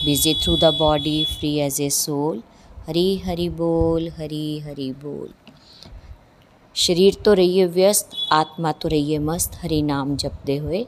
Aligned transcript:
busy 0.00 0.34
through 0.34 0.56
the 0.58 0.72
body, 0.72 1.24
free 1.26 1.60
as 1.60 1.80
a 1.80 1.88
soul. 1.90 2.42
Hari 2.86 3.16
Hari 3.18 3.48
Bol, 3.50 4.10
Hari 4.12 4.46
Hari 4.60 4.92
Bol. 4.96 5.28
ਸਰੀਰ 6.76 7.14
ਤੋਂ 7.24 7.34
ਰਹੀਏ 7.36 7.64
ਵਿਅਸਤ 7.66 8.14
ਆਤਮਾ 8.32 8.72
ਤੋਂ 8.72 8.90
ਰਹੀਏ 8.90 9.18
ਮਸਤ 9.20 9.54
ਹਰੀ 9.56 9.80
ਨਾਮ 9.82 10.14
ਜਪਦੇ 10.16 10.58
ਹੋਏ 10.60 10.84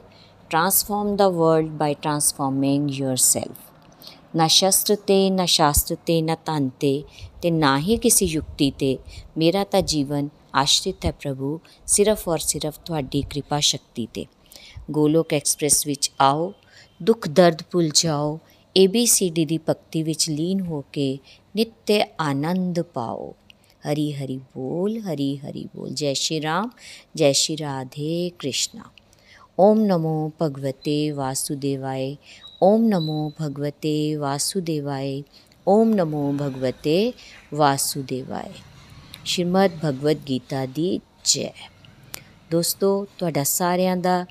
transform 0.51 1.15
the 1.15 1.27
world 1.29 1.69
by 1.77 1.93
transforming 1.93 2.89
yourself 2.91 4.35
ਨਾ 4.35 4.47
ਸ਼ਸਤਰ 4.47 4.95
ਤੇ 5.07 5.29
ਨਾ 5.29 5.45
ਸ਼ਾਸਤਰ 5.45 5.95
ਤੇ 6.05 6.21
ਨਾ 6.21 6.35
ਤਨ 6.45 6.69
ਤੇ 6.79 7.03
ਤੇ 7.41 7.51
ਨਾ 7.51 7.77
ਹੀ 7.79 7.97
ਕਿਸੇ 7.97 8.25
ਯੁਕਤੀ 8.25 8.69
ਤੇ 8.79 8.97
ਮੇਰਾ 9.37 9.63
ਤਾਂ 9.63 9.81
ਜੀਵਨ 9.83 10.27
ਆਸ਼ਰਿਤ 10.55 11.05
ਹੈ 11.05 11.11
ਪ੍ਰਭੂ 11.13 11.59
ਸਿਰਫ 11.87 12.27
ਔਰ 12.27 12.39
ਸਿਰਫ 12.39 12.79
ਤੁਹਾਡੀ 12.85 13.21
ਕਿਰਪਾ 13.29 13.59
ਸ਼ਕਤੀ 13.61 14.07
ਤੇ 14.13 14.25
ਗੋਲੋਕ 14.91 15.33
ਐਕਸਪ੍ਰੈਸ 15.33 15.85
ਵਿੱਚ 15.87 16.11
ਆਓ 16.19 16.51
ਦੁੱਖ 17.01 17.27
ਦਰਦ 17.29 17.63
ਭੁੱਲ 17.71 17.89
ਜਾਓ 17.95 18.37
ABCD 18.85 19.45
ਦੀ 19.45 19.57
ਭਗਤੀ 19.57 20.03
ਵਿੱਚ 20.03 20.29
ਲੀਨ 20.29 20.59
ਹੋ 20.59 20.83
ਕੇ 20.93 21.19
ਨਿੱਤ 21.55 21.91
ਆਨੰਦ 22.21 22.81
ਪਾਓ। 22.81 23.35
ਹਰੀ 23.87 24.13
ਹਰੀ 24.13 24.37
ਬੋਲ, 24.37 24.99
ਹਰੀ 24.99 25.37
ਹਰੀ 25.37 25.69
ਬੋਲ। 25.75 25.89
ਜੈ 25.89 26.13
ਸ਼੍ਰੀ 26.13 26.41
ਰਾਮ, 26.41 26.69
ਜੈ 27.15 27.31
ਸ਼੍ਰੀ 27.31 27.57
ਰਾਧੇ 27.57 28.31
ਕ੍ਰਿਸ਼ਨਾ। 28.39 28.83
ਓਮ 29.59 29.79
ਨਮੋ 29.79 30.31
ਭਗਵਤੇ 30.41 31.11
ਵਾਸੁਦੇਵਾਏ, 31.11 32.17
ਓਮ 32.63 32.83
ਨਮੋ 32.83 33.31
ਭਗਵਤੇ 33.41 34.15
ਵਾਸੁਦੇਵਾਏ, 34.15 35.23
ਓਮ 35.67 35.93
ਨਮੋ 35.93 36.33
ਭਗਵਤੇ 36.41 37.13
ਵਾਸੁਦੇਵਾਏ। 37.53 38.53
ਸ਼੍ਰੀਮਦ 39.25 39.71
ਭਗਵਦ 39.85 40.17
ਗੀਤਾ 40.29 40.65
ਦੀ 40.65 40.99
ਜੈ। 41.25 41.53
ਦੋਸਤੋ, 42.51 43.07
ਤੁਹਾਡਾ 43.17 43.43
ਸਾਰਿਆਂ 43.43 43.97
ਦਾ 43.97 44.25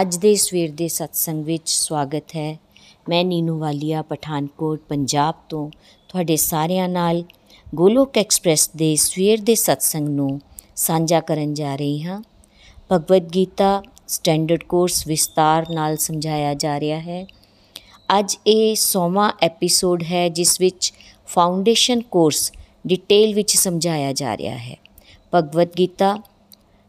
ਅੱਜ 0.00 0.16
ਦੇ 0.16 0.34
ਸਵੇਰ 0.34 0.70
ਦੇ 0.70 0.88
ਸਤਸੰਗ 0.88 1.44
ਵਿੱਚ 1.44 1.70
ਸਵਾਗਤ 1.70 2.24
ਹੈ। 2.36 2.65
ਮੈਂ 3.08 3.24
ਨੀਨੂ 3.24 3.58
ਵਾਲੀਆ, 3.58 4.02
ਪਠਾਨਕੋਟ, 4.02 4.80
ਪੰਜਾਬ 4.88 5.34
ਤੋਂ 5.48 5.70
ਤੁਹਾਡੇ 6.08 6.36
ਸਾਰਿਆਂ 6.36 6.88
ਨਾਲ 6.88 7.24
ਗੋਲੋਕ 7.74 8.18
ਐਕਸਪ੍ਰੈਸ 8.18 8.70
ਦੇ 8.70 8.96
ਸਵੇਰ 8.96 9.40
ਦੇ 9.40 9.54
ਸਤਸੰਗ 9.54 10.08
ਨੂੰ 10.08 10.40
ਸਾਂਝਾ 10.76 11.20
ਕਰਨ 11.20 11.54
ਜਾ 11.54 11.76
ਰਹੀ 11.76 12.02
ਹਾਂ। 12.02 12.22
ਭਗਵਦ 12.92 13.34
ਗੀਤਾ 13.34 13.82
ਸਟੈਂਡਰਡ 14.08 14.62
ਕੋਰਸ 14.62 15.06
ਵਿਸਤਾਰ 15.06 15.66
ਨਾਲ 15.70 15.96
ਸਮਝਾਇਆ 15.96 16.54
ਜਾ 16.54 16.80
ਰਿਹਾ 16.80 17.00
ਹੈ। 17.00 17.26
ਅੱਜ 18.18 18.36
ਇਹ 18.46 18.74
100ਵਾਂ 18.74 19.32
ਐਪੀਸੋਡ 19.42 20.02
ਹੈ, 20.02 20.28
ਜਿਸ 20.28 20.60
ਵਿੱਚ 20.60 20.92
ਫਾਊਂਡੇਸ਼ਨ 21.26 22.00
ਕੋਰਸ 22.00 22.52
ਡਿਟੇਲ 22.86 23.34
ਵਿੱਚ 23.34 23.56
ਸਮਝਾਇਆ 23.56 24.12
ਜਾ 24.12 24.36
ਰਿਹਾ 24.36 24.56
ਹੈ। 24.56 24.76
ਭਗਵਦ 25.34 25.68
ਗੀਤਾ 25.78 26.18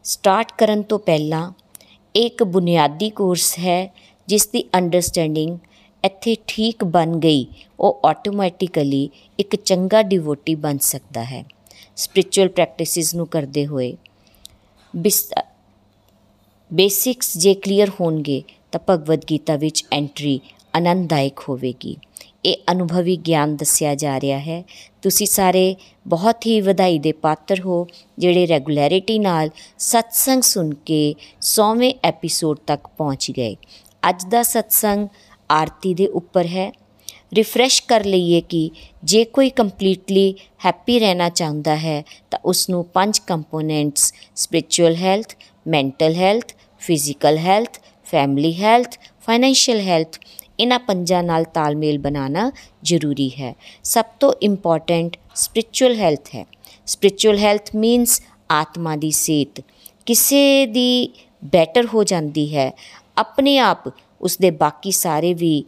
ਸਟਾਰਟ 0.04 0.52
ਕਰਨ 0.58 0.82
ਤੋਂ 0.82 0.98
ਪਹਿਲਾਂ 0.98 1.52
ਇੱਕ 2.14 2.42
ਬੁਨਿਆਦੀ 2.42 3.10
ਕੋਰਸ 3.10 3.58
ਹੈ, 3.58 3.94
ਜਿਸ 4.28 4.46
ਦੀ 4.46 4.64
ਅੰਡਰਸਟੈਂਡਿੰਗ 4.74 5.58
ਇੱਥੇ 6.04 6.36
ਠੀਕ 6.46 6.84
ਬਣ 6.84 7.16
ਗਈ, 7.18 7.46
ਉਹ 7.80 8.00
ਆਟੋਮੈਟਿਕਲੀ 8.06 9.08
ਇੱਕ 9.38 9.56
ਚੰਗਾ 9.56 10.02
ਡਿਵੋਟੀ 10.02 10.54
ਬਣ 10.54 10.78
ਸਕਦਾ 10.80 11.24
ਹੈ। 11.24 11.44
ਸਪਿਰਚੁਅਲ 11.96 12.48
ਪ੍ਰੈਕਟਿਸਿਸ 12.48 13.14
ਨੂੰ 13.14 13.26
ਕਰਦੇ 13.26 13.66
ਹੋਏ 13.66 13.96
ਬੇਸਿਕਸ 16.70 17.36
ਜੇ 17.38 17.54
ਕਲੀਅਰ 17.54 17.90
ਹੋਣਗੇ, 18.00 18.42
ਤਾਂ 18.72 18.80
ਭਗਵਦ 18.90 19.24
ਗੀਤਾ 19.30 19.56
ਵਿੱਚ 19.56 19.84
ਐਂਟਰੀ 19.92 20.40
ਆਨੰਦਦਾਇਕ 20.76 21.40
ਹੋਵੇਗੀ। 21.48 21.96
ਇਹ 22.44 22.56
ਅਨੁਭਵੀ 22.72 23.16
ਗਿਆਨ 23.16 23.54
ਦੱਸਿਆ 23.56 23.94
ਜਾ 23.94 24.18
ਰਿਹਾ 24.20 24.38
ਹੈ। 24.38 24.62
ਤੁਸੀਂ 25.02 25.26
ਸਾਰੇ 25.26 25.76
ਬਹੁਤ 26.06 26.46
ਹੀ 26.46 26.60
ਵਧਾਈ 26.60 26.98
ਦੇ 26.98 27.12
ਪਾਤਰ 27.12 27.60
ਹੋ, 27.60 27.86
ਜਿਹੜੇ 28.18 28.46
ਰੈਗੂਲੈਰਿਟੀ 28.46 29.18
ਨਾਲ 29.18 29.50
ਸਤਸੰਗ 29.78 30.42
ਸੁਣ 30.42 30.74
ਕੇ 30.86 31.14
100ਵੇਂ 31.40 31.92
ਐਪੀਸੋਡ 32.04 32.58
ਤੱਕ 32.66 32.86
ਪਹੁੰਚ 32.88 33.30
ਗਏ। 33.30 33.56
ਅੱਜ 34.08 34.24
ਦਾ 34.26 34.42
ਸਤਸੰਗ 34.42 35.08
ਆਰਤੀ 35.50 35.94
ਦੇ 35.94 36.06
ਉੱਪਰ 36.06 36.46
ਹੈ। 36.46 36.70
ਰਿਫਰੈਸ਼ 37.34 37.82
ਕਰ 37.82 38.04
ਲਈਏ 38.04 38.40
ਕਿ 38.40 38.70
ਜੇ 39.04 39.24
ਕੋਈ 39.24 39.50
ਕੰਪਲੀਟਲੀ 39.50 40.34
ਹੈਪੀ 40.64 40.98
ਰਹਿਣਾ 40.98 41.28
ਚਾਹੁੰਦਾ 41.28 41.76
ਹੈ, 41.76 42.02
ਤਾਂ 42.30 42.38
ਉਸ 42.44 42.68
ਨੂੰ 42.70 42.84
ਪੰਜ 42.84 43.18
components 43.18 44.12
spiritual 44.36 44.96
health 44.96 45.34
mental 45.66 46.14
health 46.14 46.52
physical 46.82 47.38
health 47.38 47.78
family 48.06 48.52
health 48.54 48.98
financial 49.20 49.80
health 49.80 50.18
ਇਹਨਾਂ 50.60 50.78
ਪੰਜਾਂ 50.78 51.22
ਨਾਲ 51.22 51.44
ਤਾਲਮੇਲ 51.44 51.98
ਬਣਾਉਣਾ 51.98 52.50
ਜ਼ਰੂਰੀ 52.82 53.30
ਹੈ। 53.40 53.54
ਸਭ 53.84 54.04
ਤੋਂ 54.20 54.32
ਇੰਪੋਰਟੈਂਟ 54.42 55.16
ਸਪਿਰਚੁਅਲ 55.34 55.94
ਹੈਲਥ 55.96 56.34
ਹੈ। 56.34 56.44
ਸਪਿਰਚੁਅਲ 56.86 57.38
ਹੈਲਥ 57.38 57.74
ਮੀਨਸ 57.76 58.20
ਆਤਮਾ 58.50 58.96
ਦੀ 58.96 59.10
ਸਿਹਤ। 59.10 59.60
ਕਿਸੇ 60.06 60.66
ਦੀ 60.66 61.08
ਬੈਟਰ 61.44 61.86
ਹੋ 61.86 62.04
ਜਾਂਦੀ 62.04 62.54
ਹੈ। 62.56 62.70
ਆਪਣੇ 63.18 63.58
ਆਪ 63.58 63.88
ਉਸ 64.20 64.38
ਦੇ 64.38 64.50
ਬਾਕੀ 64.50 64.90
ਸਾਰੇ 64.90 65.34
ਵੀ 65.34 65.64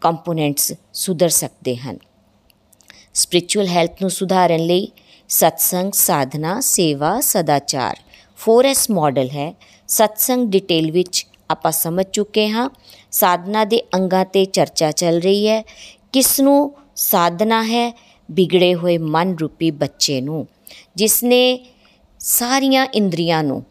ਕੰਪੋਨੈਂਟਸ 0.00 0.72
ਸੁਧਰ 0.92 1.28
ਸਕਦੇ 1.28 1.76
ਹਨ। 1.76 1.98
ਸਪਿਰਚੁਅਲ 3.14 3.66
ਹੈਲਥ 3.66 4.00
ਨੂੰ 4.00 4.10
ਸੁਧਾਰਨ 4.10 4.60
ਲਈ 4.60 4.92
ਸਤਸੰਗ, 5.28 5.92
ਸਾਧਨਾ, 5.92 6.60
ਸੇਵਾ, 6.60 7.20
ਸਦਾਚਾਰ 7.20 7.96
4S 8.38 8.86
ਮਾਡਲ 8.90 9.28
ਹੈ। 9.28 9.54
ਸਤਸੰਗ 9.88 10.48
ਡਿਟੇਲ 10.48 10.90
ਵਿੱਚ 10.90 11.26
ਆਪਾਂ 11.50 11.72
ਸਮਝ 11.72 12.06
ਚੁੱਕੇ 12.12 12.48
ਹਾਂ, 12.50 12.70
ਸਾਧਨਾ 13.10 13.64
ਦੇ 13.64 13.82
ਅੰਗਾਂ 13.94 14.24
ਤੇ 14.24 14.44
ਚਰਚਾ 14.44 14.90
ਚੱਲ 14.90 15.18
ਰਹੀ 15.18 15.48
ਹੈ। 15.48 15.62
ਕਿਸ 16.12 16.40
ਨੂੰ 16.40 16.74
ਸਾਧਨਾ 16.96 17.62
ਹੈ? 17.62 18.10
ਵਿਗੜੇ 18.30 18.74
ਹੋਏ 18.74 18.98
ਮਨ 18.98 19.36
ਰੂਪੀ 19.40 19.70
ਬੱਚੇ 19.70 20.20
ਨੂੰ 20.20 20.46
ਜਿਸ 20.96 21.24
ਨੇ 21.24 21.66
ਸਾਰੀਆਂ 22.18 22.86
ਇੰਦਰੀਆਂ 22.86 23.44
ਨੂੰ 23.44 23.64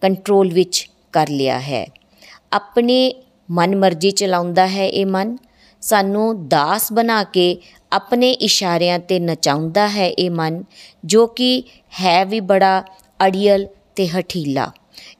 ਕੰਟਰੋਲ 0.00 0.52
ਵਿੱਚ 0.52 0.90
ਕਰ 1.12 1.28
ਲਿਆ 1.28 1.60
ਹੈ। 1.60 1.86
ਆਪਣੇ 2.52 3.14
ਮਨ 3.52 3.76
ਮਰਜ਼ੀ 3.76 4.10
ਚਲਾਉਂਦਾ 4.10 4.68
ਹੈ 4.68 4.88
ਇਹ 4.88 5.06
ਮਨ। 5.06 5.36
ਸਾਨੂੰ 5.80 6.48
ਦਾਸ 6.48 6.92
ਬਣਾ 6.92 7.24
ਕੇ 7.24 7.56
ਆਪਣੇ 7.92 8.32
ਇਸ਼ਾਰਿਆਂ 8.32 8.98
ਤੇ 8.98 9.20
ਨਚਾਉਂਦਾ 9.20 9.88
ਹੈ 9.88 10.08
ਇਹ 10.08 10.30
ਮਨ, 10.30 10.64
ਜੋ 11.04 11.26
ਕਿ 11.26 11.62
ਹੈ 12.00 12.24
ਵੀ 12.24 12.40
ਬੜਾ 12.40 12.84
ਅੜੀਅਲ 13.26 13.66
ਤੇ 13.96 14.08
ਹਠੀਲਾ। 14.08 14.70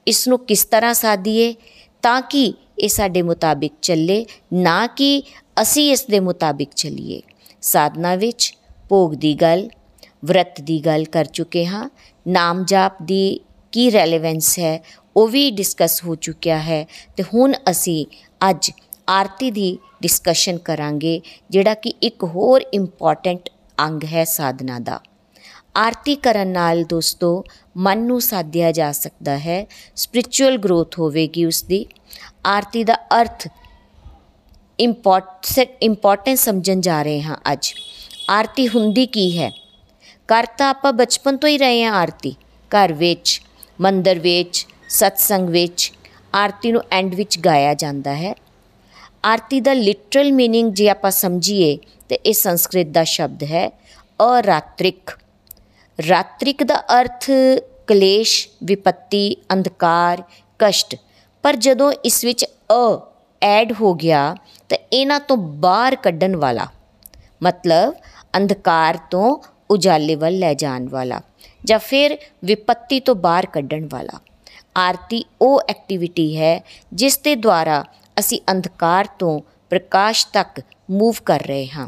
ਇਸ 0.07 0.27
ਨੂੰ 0.27 0.39
ਕਿਸ 0.39 0.65
ਤਰ੍ਹਾਂ 0.65 0.93
ਸਾਧੀਏ? 0.93 1.55
ਤਾਂ 2.01 2.21
ਕਿ 2.21 2.53
ਇਹ 2.79 2.89
ਸਾਡੇ 2.89 3.21
ਮੁਤਾਬਿਕ 3.21 3.73
ਚੱਲੇ, 3.81 4.25
ਨਾ 4.53 4.87
ਕਿ 4.87 5.23
ਅਸੀਂ 5.61 5.91
ਇਸ 5.91 6.05
ਦੇ 6.05 6.19
ਮੁਤਾਬਿਕ 6.19 6.69
ਚੱਲੀਏ। 6.75 7.21
ਸਾਧਨਾ 7.61 8.15
ਵਿੱਚ 8.15 8.57
ਭੋਗ 8.89 9.13
ਦੀ 9.13 9.33
ਗੱਲ, 9.33 9.69
ਵਰਤ 10.25 10.61
ਦੀ 10.61 10.79
ਗੱਲ 10.79 11.05
ਕਰ 11.05 11.25
ਚੁੱਕੇ 11.25 11.65
ਹਾਂ। 11.65 11.89
ਨਾਮ 12.27 12.65
ਜਾਪ 12.65 12.93
ਦੀ 13.03 13.39
ਕੀ 13.71 13.91
ਰੈਲੇਵੈਂਸ 13.91 14.59
ਹੈ? 14.59 14.83
ਉਹ 15.15 15.27
ਵੀ 15.27 15.51
ਡਿਸਕਸ 15.51 16.03
ਹੋ 16.03 16.15
ਚੁੱਕਿਆ 16.15 16.59
ਹੈ 16.59 16.85
ਤੇ 17.17 17.23
ਹੁਣ 17.23 17.53
ਅਸੀਂ 17.71 18.05
ਅੱਜ 18.49 18.71
ਆਰਤੀ 19.09 19.51
ਦੀ 19.51 19.77
ਡਿਸਕਸ਼ਨ 20.01 20.57
ਕਰਾਂਗੇ, 20.57 21.21
ਜਿਹੜਾ 21.49 21.73
ਕਿ 21.73 21.89
ਇੱਕ 21.89 22.23
ਹੋਰ 22.23 22.61
ਇੰਪੋਰਟੈਂਟ 22.73 23.49
ਅੰਗ 23.79 24.03
ਹੈ 24.03 24.23
ਸਾਧਨਾ 24.23 24.79
ਦਾ। 24.79 24.99
ਆਰਤੀ 25.75 26.15
ਕਰਨ 26.15 26.47
ਨਾਲ 26.47 26.83
ਦੋਸਤੋ, 26.83 27.43
ਮਨ 27.77 27.99
ਨੂੰ 27.99 28.21
ਸਾਧਿਆ 28.21 28.71
ਜਾ 28.71 28.91
ਸਕਦਾ 28.91 29.37
ਹੈ 29.37 29.65
ਸਪਿਰਚੁਅਲ 29.95 30.57
ਗਰੋਥ 30.57 30.99
ਹੋਵੇਗੀ 30.99 31.45
ਉਸ 31.45 31.63
ਦੀ 31.63 31.85
ਆਰਤੀ 32.45 32.83
ਦਾ 32.83 32.95
ਅਰਥ 33.21 33.47
ਇੰਪੋਰਟੈਂਟ 34.79 35.69
ਇੰਪੋਰਟੈਂਸ 35.81 36.45
ਸਮਝਣ 36.45 36.81
ਜਾ 36.81 37.01
ਰਹੇ 37.03 37.21
ਹਾਂ 37.21 37.37
ਅੱਜ। 37.51 37.73
ਆਰਤੀ 38.29 38.67
ਹੁੰਦੀ 38.67 39.05
ਕੀ 39.05 39.37
ਹੈ? 39.37 39.51
ਕਰ 40.27 40.45
ਤਾਂ 40.57 40.69
ਆਪਾਂ 40.69 40.93
ਬਚਪਨ 40.93 41.37
ਤੋਂ 41.37 41.49
ਹੀ 41.49 41.57
ਰਹੇ 41.57 41.83
ਹਾਂ 41.83 41.93
ਆਰਤੀ। 41.93 42.35
ਘਰ 42.71 42.93
ਵਿੱਚ, 42.93 43.41
ਮੰਦਰ 43.81 44.19
ਵਿੱਚ 44.19 44.67
ਸਤਸੰਗ 44.92 45.48
ਵਿੱਚ 45.48 45.92
ਆਰਤੀ 46.34 46.72
ਨੂੰ 46.72 46.82
ਐਂਡ 46.90 47.14
ਵਿੱਚ 47.14 47.38
ਗਾਇਆ 47.38 47.74
ਜਾਂਦਾ 47.74 48.14
ਹੈ 48.14 48.34
ਆਰਤੀ 49.24 49.60
ਦਾ 49.60 49.72
ਲਿਟਰਲ 49.72 50.30
मीनिंग 50.30 50.70
ਜੇ 50.70 50.88
ਆਪਾਂ 50.88 51.10
ਸਮਝੀਏ 51.10 51.78
ਤੇ 52.08 52.14
ਇਹ 52.14 52.32
ਸੰਸਕ੍ਰਿਤ 52.32 52.86
ਦਾ 52.86 53.04
ਸ਼ਬਦ 53.04 53.42
ਹੈ 53.44 53.68
ਅਰਾਤ੍ਰਿਕ 54.38 55.10
ਰਾਤ੍ਰਿਕ 56.10 56.64
ਦਾ 56.64 56.84
ਅਰਥ 57.00 57.30
ਕਲੇਸ਼ 57.86 58.48
ਵਿਪੱਤੀ 58.64 59.36
ਅੰਧਕਾਰ 59.52 60.22
ਕਸ਼ਟ 60.58 60.96
ਪਰ 61.42 61.56
ਜਦੋਂ 61.56 61.92
ਇਸ 62.04 62.24
ਵਿੱਚ 62.24 62.44
ਅ 62.72 62.98
ਐਡ 63.42 63.72
ਹੋ 63.72 63.94
ਗਿਆ 63.94 64.36
ਤਾਂ 64.68 64.78
ਇਹਨਾਂ 64.92 65.20
ਤੋਂ 65.20 65.36
ਬਾਹਰ 65.36 65.96
ਕੱਢਣ 65.96 66.36
ਵਾਲਾ 66.36 66.66
ਮਤਲਬ 67.42 67.94
ਅੰਧਕਾਰ 68.36 68.98
ਤੋਂ 69.10 69.38
ਉਜਾਲੇ 69.70 70.14
ਵੱਲ 70.14 70.38
ਲੈ 70.38 70.54
ਜਾਣ 70.54 70.88
ਵਾਲਾ 70.88 71.20
ਜਾਂ 71.64 71.78
ਫਿਰ 71.78 72.18
ਵਿਪੱਤੀ 72.44 73.00
ਤੋਂ 73.00 73.14
ਬਾਹਰ 73.14 73.46
ਕੱਢਣ 73.46 73.86
ਵਾਲਾ 73.90 74.20
ਆਰਤੀ 74.77 75.23
ਉਹ 75.41 75.61
ਐਕਟੀਵਿਟੀ 75.69 76.37
ਹੈ 76.37 76.59
ਜਿਸ 76.93 77.17
ਦੇ 77.17 77.35
ਦੁਆਰਾ 77.35 77.83
ਅਸੀਂ 78.19 78.39
ਅੰਧਕਾਰ 78.51 79.07
ਤੋਂ 79.19 79.39
ਪ੍ਰਕਾਸ਼ 79.69 80.25
ਤੱਕ 80.33 80.61
ਮੂਵ 80.91 81.15
ਕਰ 81.25 81.41
ਰਹੇ 81.41 81.67
ਹਾਂ। 81.67 81.87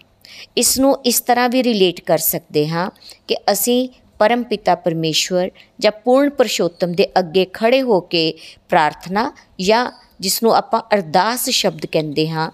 ਇਸ 0.58 0.78
ਨੂੰ 0.80 0.98
ਇਸ 1.06 1.20
ਤਰ੍ਹਾਂ 1.22 1.50
ਵੀ 1.50 1.64
ਰਿਲੇਟ 1.64 2.00
ਕਰ 2.02 2.18
ਸਕਦੇ 2.18 2.68
ਹਾਂ 2.68 2.90
ਕਿ 3.28 3.36
ਅਸੀਂ 3.52 3.88
ਪਰਮ 4.20 4.44
ਪਿਤਾ 4.44 4.76
ਪਰਮੇਸ਼ਵਰ 4.76 5.50
ਜਾਂ 5.80 5.92
ਪੂਰਨ 6.06 6.30
ਪਰਸ਼ੋਤਮ 6.30 6.92
ਦੇ 6.92 7.08
ਅੱਗੇ 7.20 7.46
ਖੜੇ 7.54 7.82
ਹੋ 7.82 8.00
ਕੇ 8.02 8.32
ਪ੍ਰਾਰਥਨਾ 8.70 9.32
ਜਾਂ 9.60 9.90
ਜਿਸ 10.22 10.42
ਨੂੰ 10.44 10.56
ਆਪਾਂ 10.56 10.82
ਅਰਦਾਸ 10.96 11.50
ਸ਼ਬਦ 11.50 11.86
ਕਹਿੰਦੇ 11.86 12.30
ਹਾਂ, 12.30 12.50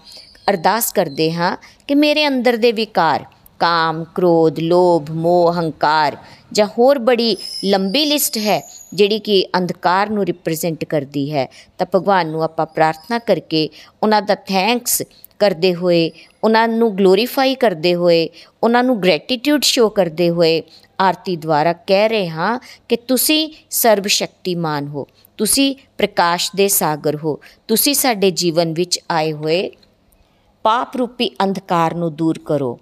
ਅਰਦਾਸ 0.50 0.92
ਕਰਦੇ 0.92 1.32
ਹਾਂ 1.32 1.56
ਕਿ 1.88 1.94
ਮੇਰੇ 1.94 2.26
ਅੰਦਰ 2.28 2.56
ਦੇ 2.56 2.72
ਵਿਕਾਰ, 2.72 3.24
ਕਾਮ, 3.60 4.04
ਕ੍ਰੋਧ, 4.14 4.58
ਲੋਭ, 4.58 5.10
ਮੋਹ, 5.10 5.52
ਹੰਕਾਰ 5.52 6.16
ਜਾਂ 6.52 6.66
ਹੋਰ 6.78 6.98
ਬੜੀ 6.98 7.36
ਲੰਬੀ 7.64 8.04
ਲਿਸਟ 8.04 8.38
ਹੈ 8.38 8.60
ਜਿਹੜੀ 8.92 9.18
ਕਿ 9.18 9.44
ਅੰਧਕਾਰ 9.56 10.10
ਨੂੰ 10.10 10.24
ਰਿਪਰੈਜ਼ੈਂਟ 10.26 10.84
ਕਰਦੀ 10.84 11.32
ਹੈ, 11.32 11.46
ਤਾਂ 11.78 11.86
ਭਗਵਾਨ 11.94 12.30
ਨੂੰ 12.30 12.42
ਆਪਾਂ 12.42 12.66
ਪ੍ਰਾਰਥਨਾ 12.66 13.18
ਕਰਕੇ 13.18 13.68
ਉਹਨਾਂ 14.02 14.22
ਦਾ 14.22 14.34
ਥੈਂਕਸ 14.34 15.02
ਕਰਦੇ 15.40 15.74
ਹੋਏ, 15.74 16.10
ਉਹਨਾਂ 16.44 16.66
ਨੂੰ 16.68 16.96
ਗਲੋਰੀਫਾਈ 16.98 17.54
ਕਰਦੇ 17.54 17.94
ਹੋਏ, 17.94 18.28
ਉਹਨਾਂ 18.62 18.82
ਨੂੰ 18.84 19.00
ਗ੍ਰੈਟੀਟਿਊਡ 19.02 19.62
ਸ਼ੋ 19.62 19.88
ਕਰਦੇ 19.88 20.28
ਹੋਏ 20.30 20.62
ਆਰਤੀ 20.98 21.36
ਦੁਆਰਾ 21.36 21.72
ਕਹਿ 21.72 22.08
ਰਹੇ 22.08 22.28
ਹਾਂ 22.28 22.58
ਕਿ 22.88 22.96
ਤੁਸੀਂ 22.98 23.48
ਸਰਬ 23.70 24.06
ਸ਼ਕਤੀਮਾਨ 24.06 24.88
ਹੋ, 24.88 25.06
ਤੁਸੀਂ 25.38 25.74
ਪ੍ਰਕਾਸ਼ 25.98 26.50
ਦੇ 26.56 26.68
ਸਾਗਰ 26.68 27.16
ਹੋ, 27.16 27.38
ਤੁਸੀਂ 27.68 27.94
ਸਾਡੇ 27.94 28.30
ਜੀਵਨ 28.30 28.72
ਵਿੱਚ 28.72 28.98
ਆਏ 29.10 29.32
ਹੋਏ 29.32 29.70
ਪਾਪ 30.64 30.96
ਰੂਪੀ 30.96 31.30
ਅੰਧਕਾਰ 31.44 31.94
ਨੂੰ 31.94 32.14
ਦੂਰ 32.16 32.38
ਕਰੋ। 32.38 32.78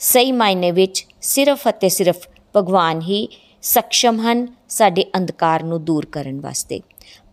ਸਹੀ 0.00 0.32
ਮਾਇਨੇ 0.32 0.70
ਵਿੱਚ 0.70 1.04
ਸਿਰਫ 1.20 1.68
ਅਤੇ 1.68 1.88
ਸਿਰਫ 1.88 2.28
ਭਗਵਾਨ 2.56 3.00
ਹੀ 3.00 3.26
ਸક્ષਮ 3.62 4.20
ਹਨ 4.20 4.46
ਸਾਡੇ 4.68 5.04
ਅੰਧਕਾਰ 5.16 5.62
ਨੂੰ 5.62 5.84
ਦੂਰ 5.84 6.06
ਕਰਨ 6.06 6.40
ਵਾਸਤੇ। 6.40 6.80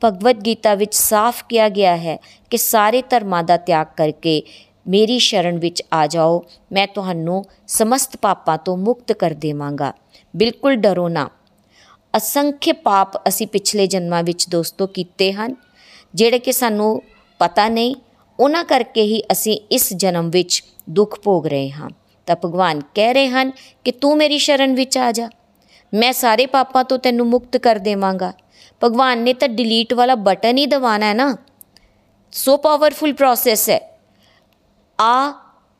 ਭਗਵਦ 0.04 0.46
ਗੀਤਾ 0.46 0.76
ਵਿੱਚ 0.76 0.96
ਸਾਫ਼ 0.96 1.44
ਕਿਹਾ 1.50 1.70
ਗਿਆ 1.70 1.98
ਹੈ 1.98 2.18
ਕਿ 2.50 2.58
ਸਾਰੇ 2.58 3.02
ਧਰਮਾਂ 3.02 3.44
ਦਾ 3.44 3.58
ਤਿਆਗ 3.58 3.88
ਕਰਕੇ 3.98 4.44
ਮੇਰੀ 4.88 5.20
ਸ਼ਰਨ 5.20 5.60
ਵਿੱਚ 5.60 5.84
ਆ 5.94 6.08
ਜਾਓ, 6.08 6.44
ਮੈਂ 6.72 6.88
ਤੁਹਾਨੂੰ 6.88 7.44
ਸਮਸਤ 7.68 8.18
ਪਾਪਾਂ 8.18 8.58
ਤੋਂ 8.58 8.78
ਮੁਕਤ 8.78 9.12
ਕਰ 9.12 9.32
ਦੇਵਾਂਗਾ। 9.32 9.94
ਬਿਲਕੁਲ 10.36 10.76
ਡਰੋ 10.76 11.08
ਨਾ। 11.08 11.30
ਅਸੰਖਿ 12.18 12.72
ਪਾਪ 12.72 13.28
ਅਸੀਂ 13.28 13.48
ਪਿਛਲੇ 13.48 13.88
ਜਨਮਾਂ 13.88 14.24
ਵਿੱਚ 14.24 14.50
ਦੋਸਤੋ 14.50 14.88
ਕੀਤੇ 14.88 15.34
ਹਨ, 15.34 15.56
ਜਿਹੜੇ 16.16 16.40
ਕਿ 16.40 16.52
ਸਾਨੂੰ 16.52 17.02
ਪਤਾ 17.40 17.70
ਨਹੀਂ, 17.70 17.96
ਉਹਨਾਂ 18.40 18.64
ਕਰਕੇ 18.64 19.02
ਹੀ 19.02 19.24
ਅਸੀਂ 19.32 19.60
ਇਸ 19.72 19.94
ਜਨਮ 19.94 20.30
ਵਿੱਚ 20.30 20.64
ਦੁੱਖ 20.90 21.20
ਭੋਗ 21.20 21.48
ਰਹੇ 21.48 21.72
ਹਾਂ। 21.72 21.90
ਤਾਂ 22.26 22.36
ਭਗਵਾਨ 22.46 22.82
ਕਹਿ 22.96 23.14
ਰਹੇ 23.14 23.28
ਹਨ 23.28 23.52
ਕਿ 23.84 23.92
ਤੂੰ 23.92 24.18
ਮੇਰੀ 24.18 24.38
ਸ਼ਰਨ 24.38 24.76
ਵਿੱਚ 24.76 24.98
ਆ 24.98 25.12
ਜਾ। 25.12 25.30
ਮੈਂ 25.96 26.14
ਸਾਰੇ 26.14 26.46
ਪਾਪਾਂ 26.46 26.84
ਤੋਂ 26.84 26.98
ਤੈਨੂੰ 26.98 27.28
ਮੁਕਤ 27.28 27.58
ਕਰ 27.58 27.76
ਦੇਵਾਂਗਾ। 27.76 28.34
ਭਗਵਾਨ 28.84 29.18
ਨੇ 29.18 29.34
ਤਾਂ 29.34 29.50
ਡਿਲੀਟ 29.50 29.94
ਵਾਲਾ 29.94 30.16
ਬਟਨ 30.16 30.58
ਹੀ 30.58 30.66
ਦਬਾਣਾ 30.66 31.06
ਹੈ 31.06 31.14
ਨਾ। 31.14 31.38
ਸੋ 32.32 32.58
ਪਾਵਰਫੁਲ 32.58 33.14
ਪ੍ਰੋਸੈਸ 33.14 33.70
ਹੈ। 33.70 34.00
ਆ 35.02 35.32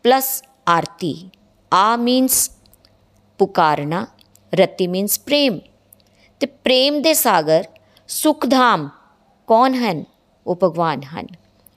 ਪਲੱਸ 0.04 0.44
ਆਰਤੀ। 0.68 1.30
ਆ 1.74 1.96
ਮੀਨਸ 1.96 2.52
ਪੁਕਾਰਨਾ, 3.38 4.08
ਰਤੀ 4.54 4.88
ਮੀਨਸ 4.88 5.20
ਪ੍ਰੇਮ। 5.20 5.60
ਤੇ 6.40 6.48
ਪ੍ਰੇਮ 6.48 7.02
ਦੇ 7.02 7.14
ਸਾਗਰ 7.14 7.64
ਸੁਖਧਾਮ 8.08 8.90
ਕੌਣ 9.48 9.74
ਹਨ? 9.74 10.04
ਉਹ 10.48 10.56
ਭਗਵਾਨ 10.64 11.04
ਹਨ। 11.04 11.28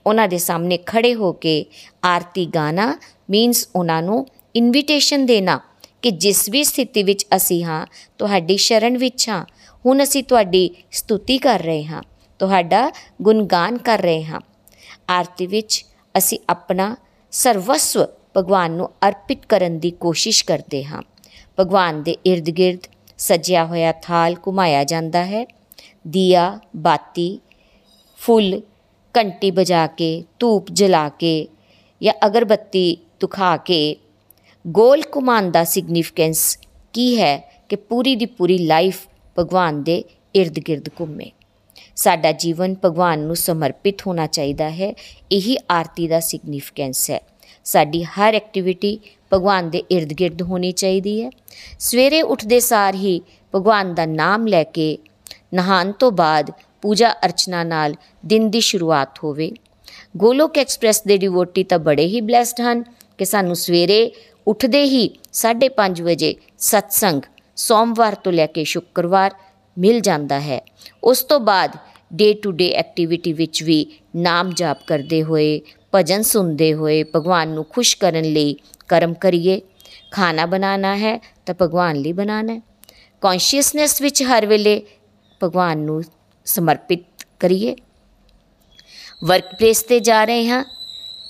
ਉਹਨਾਂ 0.06 0.28
ਦੇ 0.28 0.38
ਸਾਹਮਣੇ 0.38 0.78
ਖੜੇ 0.86 1.14
ਹੋ 1.14 1.32
ਕੇ 1.32 1.66
ਆਰਤੀ 2.04 2.46
ਗਾਣਾ 2.46 2.98
ਮੀਨਸ 3.30 3.68
ਉਹਨਾਂ 3.76 4.02
ਨੂੰ 4.02 4.26
ਇਨਵੀਟੇਸ਼ਨ 4.56 5.26
ਦੇਣਾ। 5.26 5.60
ਕਿ 6.02 6.10
ਜਿਸ 6.10 6.48
ਵੀ 6.48 6.64
ਸਥਿਤੀ 6.64 7.02
ਵਿੱਚ 7.02 7.26
ਅਸੀਂ 7.36 7.64
ਹਾਂ, 7.64 7.86
ਤੁਹਾਡੀ 8.18 8.56
ਸ਼ਰਨ 8.56 8.98
ਵਿੱਚ 8.98 9.28
ਹਾਂ, 9.28 9.44
ਹੁਣ 9.86 10.02
ਅਸੀਂ 10.02 10.24
ਤੁਹਾਡੀ 10.24 10.70
ਸਤੁਤੀ 10.92 11.38
ਕਰ 11.38 11.60
ਰਹੇ 11.60 11.84
ਹਾਂ, 11.84 12.02
ਤੁਹਾਡਾ 12.38 12.90
ਗੁਣਗਾਨ 13.22 13.78
ਕਰ 13.78 13.98
ਰਹੇ 13.98 14.24
ਹਾਂ। 14.24 14.40
ਆਰਤੀ 15.10 15.46
ਵਿੱਚ 15.46 15.84
ਅਸੀਂ 16.18 16.38
ਆਪਣਾ 16.48 16.96
ਸਰਵਸਵ 17.30 18.06
ਭਗਵਾਨ 18.36 18.70
ਨੂੰ 18.70 18.90
ਅਰਪਿਤ 19.08 19.46
ਕਰਨ 19.46 19.78
ਦੀ 19.78 19.90
ਕੋਸ਼ਿਸ਼ 19.90 20.44
ਕਰਦੇ 20.44 20.84
ਹਾਂ। 20.84 21.02
ਭਗਵਾਨ 21.60 22.02
ਦੇ 22.02 22.16
ird-gird 22.28 22.90
ਸਜਿਆ 23.18 23.64
ਹੋਇਆ 23.64 23.92
ਥਾਲ 23.92 24.36
ਘੁਮਾਇਆ 24.46 24.84
ਜਾਂਦਾ 24.84 25.24
ਹੈ। 25.24 25.46
ਦੀਆ, 26.06 26.58
ਬਾਤੀ, 26.76 27.40
ਫੁੱਲ, 28.18 28.60
ਘੰਟੀ 29.14 29.50
ਵਜਾ 29.50 29.86
ਕੇ, 29.86 30.24
ਧੂਪ 30.38 30.66
ਜਲਾ 30.72 31.08
ਕੇ 31.08 31.48
ਜਾਂ 32.02 32.14
ਅਗਰਬੱਤੀ 32.26 32.98
ਤੁਖਾ 33.20 33.56
ਕੇ 33.56 33.96
ਗੋਲ 34.66 35.02
ਘੁਮਾਉਣ 35.16 35.50
ਦਾ 35.50 35.64
ਸਿਗਨੀਫੀਕੈਂਸ 35.64 36.58
ਕੀ 36.92 37.20
ਹੈ 37.20 37.64
ਕਿ 37.68 37.76
ਪੂਰੀ 37.76 38.16
ਦੀ 38.16 38.26
ਪੂਰੀ 38.26 38.58
ਲਾਈਫ 38.58 39.06
ਭਗਵਾਨ 39.38 39.82
ਦੇ 39.82 40.04
ird-gird 40.40 40.82
ਘੁੰਮੇ। 41.00 41.30
ਸਾਡਾ 41.96 42.32
ਜੀਵਨ 42.32 42.76
ਭਗਵਾਨ 42.84 43.18
ਨੂੰ 43.18 43.36
ਸਮਰਪਿਤ 43.36 44.06
ਹੋਣਾ 44.06 44.26
ਚਾਹੀਦਾ 44.26 44.70
ਹੈ, 44.70 44.94
ਇਹੀ 45.32 45.56
ਆਰਤੀ 45.70 46.08
ਦਾ 46.08 46.20
ਸਿਗਨੀਫੀਕੈਂਸ 46.20 47.10
ਹੈ। 47.10 47.20
ਸਾਡੀ 47.64 48.04
ਹਰ 48.04 48.34
ਐਕਟੀਵਿਟੀ 48.34 49.00
ਭਗਵਾਨ 49.32 49.70
ਦੇ 49.70 49.82
ird-gird 49.96 50.46
ਹੋਣੀ 50.46 50.72
ਚਾਹੀਦੀ 50.72 51.24
ਹੈ। 51.24 51.30
ਸਵੇਰੇ 51.78 52.22
ਉੱਠਦੇ 52.22 52.60
ਸਾਰ 52.60 52.94
ਹੀ 52.94 53.22
ਭਗਵਾਨ 53.54 53.94
ਦਾ 53.94 54.06
ਨਾਮ 54.06 54.46
ਲੈ 54.46 54.64
ਕੇ 54.64 54.98
ਨਹਾਣ 55.54 55.92
ਤੋਂ 55.92 56.12
ਬਾਅਦ 56.12 56.50
ਪੂਜਾ 56.82 57.10
ਅਰਚਨਾ 57.10 57.64
ਨਾਲ 57.64 57.94
ਦਿਨ 58.26 58.50
ਦੀ 58.50 58.60
ਸ਼ੁਰੂਆਤ 58.60 59.18
ਹੋਵੇ। 59.24 59.52
ਗੋਲੋਕ 60.16 60.58
ਐਕਸਪ੍ਰੈਸ 60.58 61.02
ਦੇ 61.02 61.16
ਡਿਵੋਟੀ 61.16 61.64
ਤਾਂ 61.64 61.78
ਬੜੇ 61.78 62.06
ਹੀ 62.06 62.20
ਬlesed 62.20 62.54
ਹਨ 62.60 62.84
ਕਿ 63.18 63.24
ਸਾਨੂੰ 63.24 63.56
ਸਵੇਰੇ 63.56 64.12
ਉੱਠਦੇ 64.48 64.82
ਹੀ 64.84 65.08
5:30 65.32 66.02
ਵਜੇ 66.02 66.34
ਸਤਸੰਗ 66.58 67.22
ਸੋਮਵਾਰ 67.56 68.14
ਤੋਂ 68.14 68.32
ਲੈ 68.32 68.46
ਕੇ 68.46 68.64
ਸ਼ੁੱਕਰਵਾਰ 68.64 69.34
ਮਿਲ 69.78 70.00
ਜਾਂਦਾ 70.00 70.40
ਹੈ। 70.40 70.60
ਉਸ 71.04 71.22
ਤੋਂ 71.22 71.40
ਬਾਅਦ 71.40 71.76
ਡੇ 72.14 72.32
ਟੂ 72.34 72.52
ਡੇ 72.52 72.68
ਐਕਟੀਵਿਟੀ 72.70 73.32
ਵਿੱਚ 73.32 73.62
ਵੀ 73.62 73.86
ਨਾਮ 74.16 74.52
ਜਾਪ 74.52 74.78
ਕਰਦੇ 74.86 75.22
ਹੋਏ, 75.22 75.60
ਭਜਨ 75.94 76.22
ਸੁਣਦੇ 76.22 76.74
ਹੋਏ 76.74 77.02
ਭਗਵਾਨ 77.16 77.48
ਨੂੰ 77.48 77.64
ਖੁਸ਼ 77.64 77.96
ਕਰਨ 77.96 78.24
ਲਈ 78.24 78.56
ਕਰਮ 78.88 79.14
ਕਰੀਏ। 79.14 79.60
ਖਾਣਾ 80.10 80.46
ਬਣਾਉਣਾ 80.46 80.96
ਹੈ 80.96 81.18
ਤਾਂ 81.46 81.54
ਭਗਵਾਨ 81.62 81.96
ਲਈ 81.96 82.12
ਬਣਾਉਣਾ 82.12 82.52
ਹੈ। 82.52 82.60
ਕੌਨਸ਼ੀਅਸਨੈਸ 83.20 84.02
ਵਿੱਚ 84.02 84.22
ਹਰ 84.22 84.46
ਵੇਲੇ 84.46 84.82
ਭਗਵਾਨ 85.42 85.78
ਨੂੰ 85.78 86.02
ਸਮਰਪਿਤ 86.46 87.04
ਕਰੀਏ। 87.40 87.76
ਵਰਕਪਲੇਸ 89.24 89.82
ਤੇ 89.82 90.00
ਜਾ 90.00 90.24
ਰਹੇ 90.24 90.48
ਹਾਂ 90.48 90.64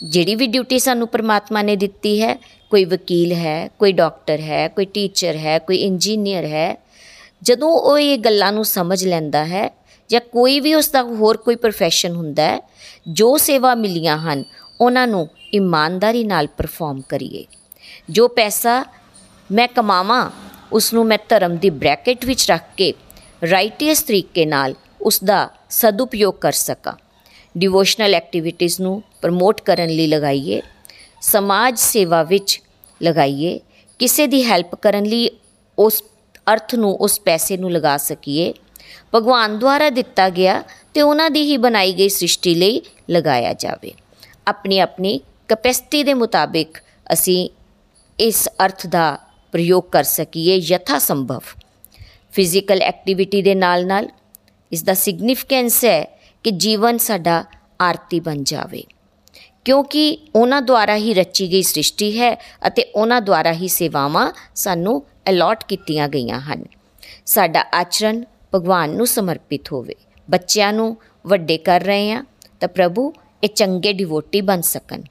ਜਿਹੜੀ 0.03 0.35
ਵੀ 0.35 0.47
ਡਿਊਟੀ 0.47 0.79
ਸਾਨੂੰ 0.79 1.09
ਪਰਮਾਤਮਾ 1.09 1.63
ਨੇ 1.63 1.77
ਦਿੱਤੀ 1.77 2.23
ਹੈ, 2.23 2.37
ਕੋਈ 2.71 2.85
ਵਕੀਲ 2.85 3.33
ਹੈ, 3.33 3.69
ਕੋਈ 3.79 3.93
ਡਾਕਟਰ 3.93 4.41
ਹੈ, 4.41 4.69
ਕੋਈ 4.69 4.85
ਟੀਚਰ 4.85 5.37
ਹੈ, 5.37 5.59
ਕੋਈ 5.59 5.77
ਇੰਜੀਨੀਅਰ 5.77 6.45
ਹੈ, 6.45 6.83
ਜਦੋਂ 7.43 7.69
ਉਹ 7.69 7.99
ਇਹ 7.99 8.19
ਗੱਲਾਂ 8.19 8.53
ਨੂੰ 8.53 8.65
ਸਮਝ 8.65 9.05
ਲੈਂਦਾ 9.05 9.45
ਹੈ 9.45 9.75
ਜਾਂ 10.09 10.21
ਕੋਈ 10.21 10.61
ਵੀ 10.61 10.75
ਉਸ 10.75 10.89
ਦਾ 10.89 11.03
ਹੋਰ 11.03 11.37
ਕੋਈ 11.37 11.55
profession 11.55 12.17
ਹੁੰਦਾ 12.17 12.43
ਹੈ, 12.43 12.69
ਜੋ 13.09 13.37
ਸੇਵਾ 13.37 13.75
ਮਿਲੀਆਂ 13.75 14.19
ਹਨ, 14.19 14.45
ਉਹਨਾਂ 14.81 15.09
ਨੂੰ 15.09 15.29
ਇਮਾਨਦਾਰੀ 15.55 16.25
ਨਾਲ 16.25 16.47
ਪਰਫਾਰਮ 16.47 17.03
ਕਰੀਏ। 17.09 17.45
ਜੋ 18.11 18.29
ਪੈਸਾ 18.29 18.85
ਮੈਂ 19.53 19.69
ਕਮਾਵਾਂ, 19.69 20.31
ਉਸ 20.73 20.93
ਨੂੰ 20.93 21.07
ਮੈਂ 21.07 21.19
ਧਰਮ 21.29 21.57
ਦੀ 21.57 21.71
ਬ੍ਰੈਕਟ 21.71 22.25
ਵਿੱਚ 22.25 22.51
ਰੱਖ 22.51 22.63
ਕੇ 22.77 22.95
ਰਾਈਟੀਅਸ 23.51 24.03
ਤਰੀਕੇ 24.03 24.47
ਨਾਲ 24.47 24.75
ਉਸ 25.03 25.25
ਦਾ 25.25 25.49
ਸਦਉਪਯੋਗ 25.71 26.35
ਕਰ 26.35 26.53
ਸਕਾਂ। 26.53 26.93
ਡਿਵੋਸ਼ਨਲ 27.59 28.15
ਐਕਟੀਵਿਟੀਜ਼ 28.15 28.81
ਨੂੰ 28.81 29.03
ਪ੍ਰਮੋਟ 29.23 29.61
ਕਰਨ 29.61 29.91
ਲਈ 29.91 30.07
ਲਗਾਈਏ, 30.07 30.63
ਸਮਾਜ 31.21 31.79
ਸੇਵਾ 31.79 32.23
ਵਿੱਚ 32.23 32.61
ਲਗਾਈਏ, 33.03 33.61
ਕਿਸੇ 33.99 34.27
ਦੀ 34.27 34.45
ਹੈਲਪ 34.45 34.75
ਕਰਨ 34.75 35.05
ਲਈ 35.05 35.31
ਉਸ 35.79 36.03
ਅਰਥ 36.53 36.75
ਨੂੰ, 36.75 36.95
ਉਸ 36.95 37.21
ਪੈਸੇ 37.21 37.57
ਨੂੰ 37.57 37.73
ਲਗਾ 37.73 37.97
ਸਕੀਏ। 37.97 38.55
ਭਗਵਾਨ 39.15 39.59
ਦੁਆਰਾ 39.59 39.91
ਦਿੱਤਾ 39.91 40.29
ਗਿਆ 40.31 40.63
ਤੇ 40.95 41.03
ਉਹਨਾਂ 41.03 41.31
ਦੀ 41.31 41.43
ਹੀ 41.43 41.57
ਬਣਾਈ 41.57 41.93
ਗਈ 41.93 42.09
ਸ੍ਰਿਸ਼ਟੀ 42.09 42.55
ਲਈ 42.55 42.83
ਲਗਾਇਆ 43.11 43.53
ਜਾਵੇ। 43.53 43.93
ਆਪਣੀ 44.49 44.79
ਆਪਣੀ 44.79 45.21
ਕਪੈਸਿਟੀ 45.49 46.03
ਦੇ 46.03 46.15
ਮੁਤਾਬਿਕ 46.15 46.79
ਅਸੀਂ 47.13 47.51
ਇਸ 48.19 48.49
ਅਰਥ 48.65 48.87
ਦਾ 48.87 49.19
ਪ੍ਰਯੋਗ 49.53 49.85
ਕਰ 49.85 50.05
ਸਕੀਏ 50.05 50.57
ਯਥਾ 50.57 50.99
ਸੰਭਵ 50.99 51.41
ਫਿਜ਼ੀਕਲ 52.33 52.83
ਐਕਟੀਵਿਟੀ 52.83 53.43
ਦੇ 53.43 53.55
ਨਾਲ 53.55 53.87
ਨਾਲ 53.87 54.09
ਇਸ 54.73 54.83
ਦਾ 54.83 54.95
ਸਿਗਨੀਫੀਕੈਂਸ 54.95 55.85
ਹੈ 55.85 56.19
ਕਿ 56.45 56.51
ਜੀਵਨ 56.51 56.99
ਸਾਡਾ 56.99 57.45
ਆਰਤੀ 57.81 58.21
ਬਣ 58.21 58.43
ਜਾਵੇ। 58.43 58.85
ਕਿਉਂਕਿ 59.69 60.19
ਉਹਨਾਂ 60.35 60.63
ਦੁਆਰਾ 60.63 60.97
ਹੀ 60.97 61.15
ਰਚੀ 61.15 61.53
ਗਈ 61.53 61.63
ਸ੍ਰਿਸ਼ਟੀ 61.63 62.21
ਹੈ 62.21 62.35
ਅਤੇ 62.67 62.85
ਉਹਨਾਂ 62.85 63.21
ਦੁਆਰਾ 63.21 63.53
ਹੀ 63.53 63.69
ਸੇਵਾਵਾਂ 63.69 64.33
ਸਾਨੂੰ 64.55 65.03
ਅਲਾਟ 65.29 65.65
ਕੀਤੀਆਂ 65.65 66.09
ਗਈਆਂ 66.09 66.41
ਹਨ। 66.41 66.65
ਸਾਡਾ 67.27 67.65
ਆਚਰਣ 67.75 68.25
ਭਗਵਾਨ 68.55 68.91
ਨੂੰ 68.91 69.07
ਸਮਰਪਿਤ 69.07 69.73
ਹੋਵੇ। 69.73 69.95
ਬੱਚਿਆਂ 70.31 70.73
ਨੂੰ 70.73 70.97
ਵੱਡੇ 71.27 71.59
ਕਰ 71.59 71.81
ਰਹੇ 71.81 72.13
ਆ 72.13 72.25
ਤਾਂ 72.61 72.69
ਪ੍ਰਭੂ 72.69 73.13
ਇਹ 73.45 73.49
ਚੰਗੇ 73.49 73.93
ਡਿਵੋਟੀ 73.93 74.41
ਬਣ 74.41 74.61
ਸਕਣ। 74.61 75.03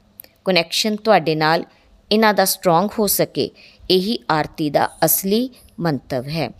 ਕਨੈਕਸ਼ਨ 0.44 0.96
ਤੁਹਾਡੇ 0.96 1.34
ਨਾਲ 1.34 1.64
ਇਹਨਾਂ 2.12 2.34
ਦਾ 2.34 2.44
ਸਟਰੋਂਗ 2.44 2.88
ਹੋ 2.98 3.06
ਸਕੇ। 3.06 3.50
ਇਹੀ 3.90 4.18
ਆਰਤੀ 4.30 4.70
ਦਾ 4.70 4.90
ਅਸਲੀ 5.04 5.50
ਮੰਤਵ 5.80 6.28
ਹੈ। 6.28 6.50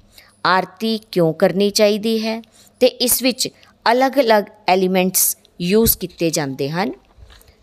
ਆਰਤੀ 0.46 1.00
ਕਿਉਂ 1.12 1.34
ਕਰਨੀ 1.34 1.70
ਚਾਹੀਦੀ 1.70 2.26
ਹੈ? 2.26 2.42
ਤੇ 2.80 2.86
ਇਸ 2.86 3.22
ਵਿੱਚ 3.22 3.48
ਅਲੱਗ-ਅਲੱਗ 3.92 4.44
ਐਲੀਮੈਂਟਸ 4.68 5.38
ਯੂਜ਼ 5.60 5.98
ਕੀਤੇ 5.98 6.30
ਜਾਂਦੇ 6.30 6.70
ਹਨ। 6.70 6.92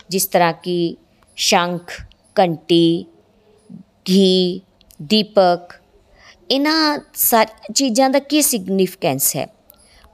ਜਿਸ 0.09 0.25
ਤਰ੍ਹਾਂ 0.25 0.53
ਕਿ 0.53 0.95
ਸ਼ੰਖ, 1.37 1.91
ਘੰਟੀ, 2.35 3.05
ਘੀ, 4.09 4.61
ਦੀਪਕ, 5.01 5.73
ਇਹਨਾਂ 6.51 6.99
ਸਾਰੀ 7.15 7.73
ਚੀਜ਼ਾਂ 7.73 8.09
ਦਾ 8.09 8.19
ਕੀ 8.19 8.41
ਸਿਗਨੀਫੀਕੈਂਸ 8.41 9.35
ਹੈ? 9.35 9.47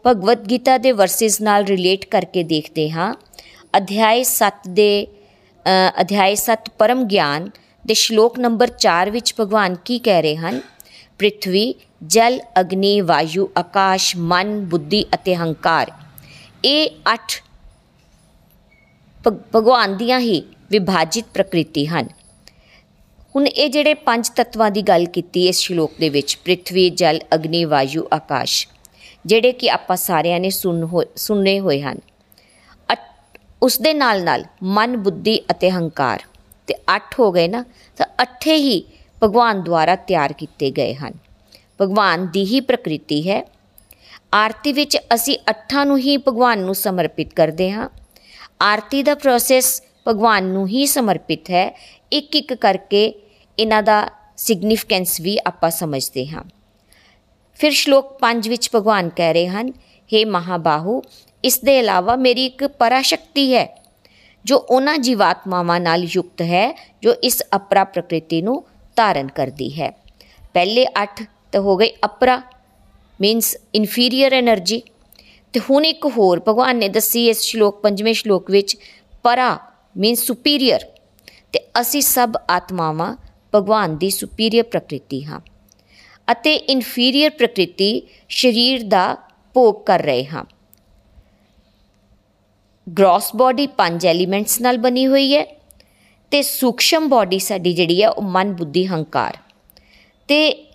ਭਗਵਦ 0.06 0.48
ਗੀਤਾ 0.50 0.78
ਦੇ 0.78 0.92
ਵਰਸਿਸ 0.92 1.42
ਨਾਲ 1.42 1.66
ਰਿਲੇਟ 1.66 2.06
ਕਰਕੇ 2.06 2.44
ਦੇਖਦੇ 2.44 2.90
ਹਾਂ। 2.92 3.14
ਅਧਿਆਇ 3.78 4.24
7 4.24 4.68
ਦੇ 4.70 5.08
ਅਧਿਆਇ 6.02 6.36
7 6.36 6.70
ਪਰਮ 6.78 7.04
ਗਿਆਨ 7.04 7.50
ਦੇ 7.86 7.94
ਸ਼ਲੋਕ 7.94 8.40
ਨੰਬਰ 8.40 8.70
4 8.80 9.10
ਵਿੱਚ 9.10 9.34
ਭਗਵਾਨ 9.40 9.76
ਕੀ 9.86 10.00
ਕਹਿ 10.00 10.22
ਰਹੇ 10.22 10.36
ਹਨ? 10.36 10.62
ਪ੍ਰithvi 11.20 11.74
ਜਲ, 12.04 12.40
ਅਗਨੀ, 12.60 13.00
ਵਾਯੂ, 13.02 13.50
ਆਕਾਸ਼, 13.58 14.16
ਮਨ, 14.18 14.60
ਬੁੱਧੀ 14.66 15.06
ਅਤੇ 15.14 15.36
ਹੰਕਾਰ। 15.36 15.92
ਇਹ 16.66 16.90
8 17.06 17.42
ਭਗਵਾਨ 19.28 19.98
ਦੀਆਂ 19.98 20.20
ਹੀ 20.20 20.42
ਵਿਭਾਜਿਤ 20.72 21.26
ਪ੍ਰਕਿਰਤੀ 21.34 21.86
ਹਨ। 21.86 22.08
ਹੁਣ 23.36 23.48
ਇਹ 23.48 23.70
ਜਿਹੜੇ 23.70 23.94
ਪੰਜ 23.94 24.30
ਤੱਤਵਾਂ 24.30 24.72
ਦੀ 24.72 24.82
ਗੱਲ 24.82 25.06
ਕੀਤੀ 25.06 25.48
ਇਸ 25.48 25.58
ਸ਼ਲੋਕ 25.58 25.92
ਦੇ 26.00 26.10
ਵਿੱਚ 26.10 26.36
ਪ੍ਰithvi 26.36 26.90
ਜਲ, 26.90 27.20
ਅਗਨੀ, 27.36 27.66
ਵਾਯੂ, 27.66 28.08
ਆਕਾਸ਼, 28.14 28.68
ਜਿਹੜੇ 29.26 29.52
ਕਿ 29.52 29.70
ਆਪਾਂ 29.72 29.98
ਸਾਰਿਆਂ 29.98 30.40
ਨੇ 30.40 30.50
ਸੁਣ 30.50 30.88
ਸੁਣਨੇ 31.16 31.60
ਹੋਏ 31.60 31.82
ਹਨ। 31.82 32.00
ਉਸ 33.64 33.82
ਦੇ 33.82 33.94
ਨਾਲ 33.94 34.24
ਨਾਲ 34.24 34.44
ਮਨ, 34.64 34.98
ਬੁੱਧੀ 34.98 35.40
ਅਤੇ 35.52 35.70
ਹੰਕਾਰ। 35.72 36.24
ਤੇ 36.68 36.76
8 36.88 37.14
ਹੋ 37.20 37.32
ਗਏ 37.32 37.48
ਨਾ, 37.48 37.64
ਤਾਂ 37.98 38.06
ਅੱਠੇ 38.22 38.56
ਹੀ 38.56 38.84
ਭਗਵਾਨ 39.24 39.62
ਦੁਆਰਾ 39.64 39.96
ਤਿਆਰ 39.96 40.34
ਕੀਤੇ 40.34 40.72
ਗਏ 40.72 40.94
ਹਨ। 40.94 41.14
ਭਗਵਾਨ 41.82 42.28
ਦੀ 42.28 42.46
ਹੀ 42.46 42.60
ਪ੍ਰਕਿਰਤੀ 42.60 43.30
ਹੈ। 43.30 43.44
ਆਰਤੀ 44.34 44.74
ਵਿੱਚ 44.74 44.98
ਅਸੀਂ 45.14 45.38
ਅੱਠਾਂ 45.50 45.86
ਨੂੰ 45.86 45.98
ਹੀ 45.98 46.18
ਭਗਵਾਨ 46.18 46.60
ਨੂੰ 46.60 46.76
ਸਮਰਪਿਤ 46.76 47.34
ਕਰਦੇ 47.34 47.72
ਹਾਂ। 47.72 47.90
ਆਰਤੀ 48.62 49.04
ਦਾ 49.04 49.16
ਪ੍ਰੋਸੈਸ 49.16 49.82
ਭਗਵਾਨ 50.08 50.44
ਨੂੰ 50.44 50.68
ਹੀ 50.68 50.86
ਸਮਰਪਿਤ 50.86 51.50
ਹੈ। 51.52 51.66
ਇੱਕ 52.12 52.36
ਇੱਕ 52.36 52.54
ਕਰਕੇ 52.54 53.14
ਇਹਨਾਂ 53.58 53.84
ਦਾ 53.84 54.08
ਸਿਗਨੀਫਿਕੈਂਸ 54.38 55.20
ਵੀ 55.22 55.38
ਆਪਾਂ 55.48 55.70
ਸਮਝਦੇ 55.70 56.28
ਹਾਂ। 56.28 56.44
ਫਿਰ 57.60 57.72
ਸ਼ਲੋਕ 57.72 58.18
5 58.20 58.50
ਵਿੱਚ 58.50 58.70
ਭਗਵਾਨ 58.76 59.10
ਕਹਿ 59.10 59.34
ਰਹੇ 59.34 59.48
ਹਨ 59.48 59.70
हे 60.10 60.26
ਮਹਾਬਾਹੂ, 60.28 61.02
ਇਸ 61.44 61.60
ਦੇ 61.60 61.78
ਇਲਾਵਾ 61.80 62.16
ਮੇਰੀ 62.16 62.46
ਇੱਕ 62.46 62.66
ਪਰਾਸ਼ਕਤੀ 62.68 63.54
ਹੈ, 63.56 63.68
ਜੋ 64.46 64.58
ਉਹਨਾਂ 64.58 64.98
ਜੀਵਾਤਮਾਵਾਂ 64.98 65.80
ਨਾਲ 65.80 66.04
ਯੁਕਤ 66.04 66.42
ਹੈ, 66.42 66.66
ਜੋ 67.04 67.14
ਇਸ 67.24 67.44
ਅਪਰਾ 67.56 67.84
ਪ੍ਰਕਿਰਤੀ 67.84 68.42
ਨੂੰ 68.42 68.64
ਧਾਰਨ 68.96 69.28
ਕਰਦੀ 69.28 69.70
ਹੈ। 69.82 69.92
ਪਹਿਲੇ 70.54 70.86
8 70.96 71.26
ਤਾਂ 71.52 71.62
ਹੋ 71.62 71.78
ਗਏ 71.78 71.92
ਅਪਰਾ 72.06 72.42
ਮੀਨਸ 73.22 73.56
ਇਨਫੀਰੀਅਰ 73.76 74.32
એનર્ਜੀ 74.34 74.82
ਤੇ 75.54 75.60
ਹੁਣ 75.60 75.86
ਇੱਕ 75.86 76.06
ਹੋਰ 76.06 76.42
ਭਗਵਾਨ 76.48 76.78
ਨੇ 76.78 76.90
ਦੱਸੀ 76.90 77.28
ਇਸ 77.30 77.42
ਸ਼ਲੋਕ, 77.42 77.82
ਪੰਜਵੇਂ 77.82 78.14
ਸ਼ਲੋਕ 78.14 78.52
ਵਿੱਚ, 78.52 78.78
ਪਰਾ 79.24 79.60
ਮੀਨਸ 79.98 80.20
ਸੁਪੀਰੀਅਰ 80.20 80.86
ਤੇ 81.52 81.60
ਅਸੀਂ 81.82 82.02
ਸਭ 82.02 82.34
ਆਤਮਾਵਾਂ 82.50 83.16
ਭਗਵਾਨ 83.56 83.98
ਦੀ 83.98 84.10
ਸੁਪੀਰੀਅਰ 84.10 84.64
ਪ੍ਰਕਿਰਤੀ 84.64 85.24
ਹਾਂ 85.24 85.40
ਅਤੇ 86.32 86.54
ਇਨਫੀਰੀਅਰ 86.56 87.30
ਪ੍ਰਕਿਰਤੀ 87.30 88.02
ਸਰੀਰ 88.30 88.84
ਦਾ 88.84 89.18
ਭੋਗ 89.56 89.84
ਕਰ 89.86 90.02
ਰਹੇ 90.02 90.26
ਹਾਂ। 90.26 90.44
ਗ੍ਰੋਸ 92.88 93.32
ਬਾਡੀ 93.36 93.68
ਪੰਜ 93.68 94.06
ਐਲੀਮੈਂਟਸ 94.06 94.62
ਨਾਲ 94.62 94.78
ਬਣੀ 94.78 95.08
ਹੋਈ 95.08 95.36
ਹੈ 95.36 95.46
ਤੇ 96.32 96.42
ਸੂਖਸ਼ਮ 96.42 97.10
ਬਾਡੀ 97.10 97.40
ਸਾਡੀ 97.40 97.74
ਜਿਹੜੀ 97.74 98.02
ਹੈ 98.04 98.10
ਉਹ 98.10 98.22
ਮਨ, 98.22 98.54
ਬੁੱਧੀ, 98.54 98.86
ਹੰਕਾਰ। 98.86 99.38
ਤੇ 100.28 100.68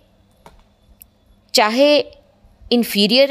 ਚਾਹੇ 1.52 2.02
ਇਨਫੀਰੀਅਰ 2.72 3.30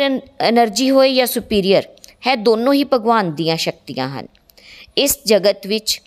એનર્ਜੀ 0.49 0.89
ਹੋਏ 0.89 1.13
ਜਾਂ 1.15 1.25
ਸੁਪੀਰੀਅਰ 1.27 1.87
ਹੈ 2.27 2.35
ਦੋਨੋਂ 2.35 2.73
ਹੀ 2.73 2.83
ਭਗਵਾਨ 2.83 3.33
ਦੀਆਂ 3.35 3.57
ਸ਼ਕਤੀਆਂ 3.57 4.09
ਹਨ। 4.09 4.27
ਇਸ 4.97 5.19
ਜਗਤ 5.25 5.67
ਵਿੱਚ, 5.67 6.01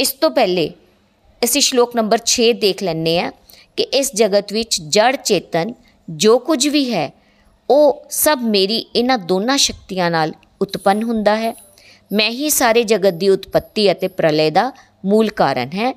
ਇਸ 0.00 0.12
ਤੋਂ 0.12 0.30
ਪਹਿਲੇ 0.30 0.70
ਅਸੀਂ 1.44 1.60
ਸ਼ਲੋਕ 1.60 1.96
ਨੰਬਰ 1.96 2.20
6 2.26 2.52
ਦੇਖ 2.52 2.82
ਲੈਣੇ 2.82 3.18
ਆ 3.20 3.32
ਕਿ 3.76 3.82
ਇਸ 3.82 4.10
ਜਗਤ 4.14 4.52
ਵਿੱਚ 4.52 4.80
ਜੜ 4.88 5.16
ਚੇਤਨ 5.16 5.74
ਜੋ 6.08 6.38
ਕੁਝ 6.38 6.68
ਵੀ 6.68 6.94
ਹੈ, 6.94 7.10
ਉਹ 7.70 8.06
ਸਭ 8.10 8.38
ਮੇਰੀ 8.42 8.78
ਇਹਨਾਂ 8.96 9.18
ਦੋਨਾਂ 9.18 9.56
ਸ਼ਕਤੀਆਂ 9.56 10.10
ਨਾਲ 10.10 10.32
ਉਤਪੰਨ 10.60 11.02
ਹੁੰਦਾ 11.02 11.36
ਹੈ। 11.36 11.54
ਮੈਂ 12.12 12.30
ਹੀ 12.30 12.50
ਸਾਰੇ 12.50 12.82
ਜਗਤ 12.84 13.14
ਦੀ 13.14 13.28
ਉਤਪਤੀ 13.28 13.92
ਅਤੇ 13.92 14.08
ਪ੍ਰਲय 14.08 14.52
ਦਾ 14.52 14.72
ਮੂਲ 15.04 15.30
ਕਾਰਨ 15.30 15.68
ਹੈ। 15.74 15.92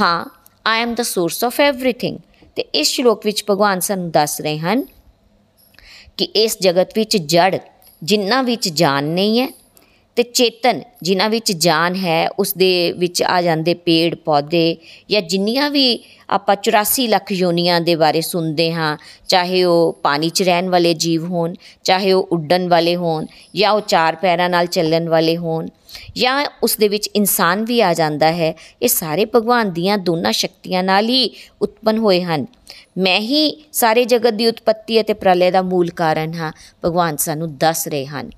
ਹਾਂ 0.00 0.24
I 0.66 0.82
am 0.82 0.94
the 0.94 1.02
source 1.02 1.44
of 1.44 1.60
everything 1.60 2.18
ਤੇ 2.56 2.64
ਇਸ 2.74 2.88
ਸ਼ਲੋਕ 2.88 3.26
ਵਿੱਚ 3.26 3.44
ਭਗਵਾਨ 3.50 3.80
ਸਾਨੂੰ 3.80 4.10
ਦੱਸ 4.10 4.40
ਰਹੇ 4.40 4.58
ਹਨ 4.58 4.84
ਕਿ 6.16 6.24
ਇਸ 6.24 6.56
ਜਗਤ 6.62 6.90
ਵਿੱਚ 6.96 7.16
ਜੜ 7.16 7.58
ਜਿੰਨਾ 8.02 8.42
ਵਿੱਚ 8.42 8.68
ਜਾਨ 8.68 9.04
ਨਹੀਂ 9.04 9.40
ਹੈ 9.40 9.48
ਤੇ 10.16 10.22
ਚੇਤਨ 10.22 10.80
ਜਿਨ੍ਹਾਂ 11.02 11.28
ਵਿੱਚ 11.30 11.52
ਜਾਨ 11.52 11.94
ਹੈ 11.94 12.28
ਉਸ 12.38 12.52
ਦੇ 12.54 12.92
ਵਿੱਚ 12.92 13.22
ਆ 13.22 13.40
ਜਾਂਦੇ 13.42 13.74
ਪੇੜ, 13.74 14.14
ਪੌਦੇ 14.14 14.76
ਜਾਂ 15.10 15.20
ਜਿੰਨੀਆਂ 15.22 15.70
ਵੀ 15.70 15.98
ਆਪਾਂ 16.30 16.56
84 16.56 17.06
ਲੱਖ 17.08 17.32
ਯੋਨੀਆਂ 17.32 17.80
ਦੇ 17.80 17.96
ਬਾਰੇ 17.96 18.20
ਸੁਣਦੇ 18.20 18.72
ਹਾਂ, 18.72 18.96
ਚਾਹੇ 19.28 19.62
ਉਹ 19.64 20.00
ਪਾਣੀ 20.02 20.28
'ਚ 20.28 20.42
ਰਹਿਣ 20.42 20.68
ਵਾਲੇ 20.68 20.94
ਜੀਵ 20.94 21.24
ਹੋਣ, 21.24 21.54
ਚਾਹੇ 21.84 22.12
ਉਹ 22.12 22.28
ਉੱਡਣ 22.32 22.68
ਵਾਲੇ 22.68 22.96
ਹੋਣ 22.96 23.26
ਜਾਂ 23.54 23.72
ਉਹ 23.72 23.80
ਚਾਰ 23.80 24.16
ਪੈਰਾਂ 24.16 24.48
ਨਾਲ 24.50 24.66
ਚੱਲਣ 24.66 25.08
ਵਾਲੇ 25.08 25.36
ਹੋਣ 25.36 25.68
ਜਾਂ 26.16 26.46
ਉਸ 26.62 26.76
ਦੇ 26.76 26.88
ਵਿੱਚ 26.88 27.10
ਇਨਸਾਨ 27.16 27.64
ਵੀ 27.64 27.80
ਆ 27.80 27.94
ਜਾਂਦਾ 27.94 28.32
ਹੈ, 28.32 28.54
ਇਹ 28.82 28.88
ਸਾਰੇ 28.88 29.24
ਭਗਵਾਨ 29.24 29.72
ਦੀਆਂ 29.72 29.98
ਦੋਨਾਂ 29.98 30.32
ਸ਼ਕਤੀਆਂ 30.32 30.82
ਨਾਲ 30.82 31.08
ਹੀ 31.08 31.30
ਉਤਪਨ 31.62 31.98
ਹੋਏ 31.98 32.22
ਹਨ। 32.22 32.46
ਮੈਂ 32.98 33.20
ਹੀ 33.20 33.64
ਸਾਰੇ 33.72 34.04
ਜਗਤ 34.04 34.34
ਦੀ 34.34 34.46
ਉਤਪਤੀ 34.46 35.00
ਅਤੇ 35.00 35.12
ਪ੍ਰਲय 35.12 35.52
ਦਾ 35.52 35.62
ਮੂਲ 35.62 35.90
ਕਾਰਨ 35.90 36.34
ਹਾਂ, 36.34 36.52
ਭਗਵਾਨ 36.84 37.16
ਸਾਨੂੰ 37.16 37.56
ਦੱਸ 37.56 37.88
ਰਹੇ 37.88 38.06
ਹਨ। 38.06 38.30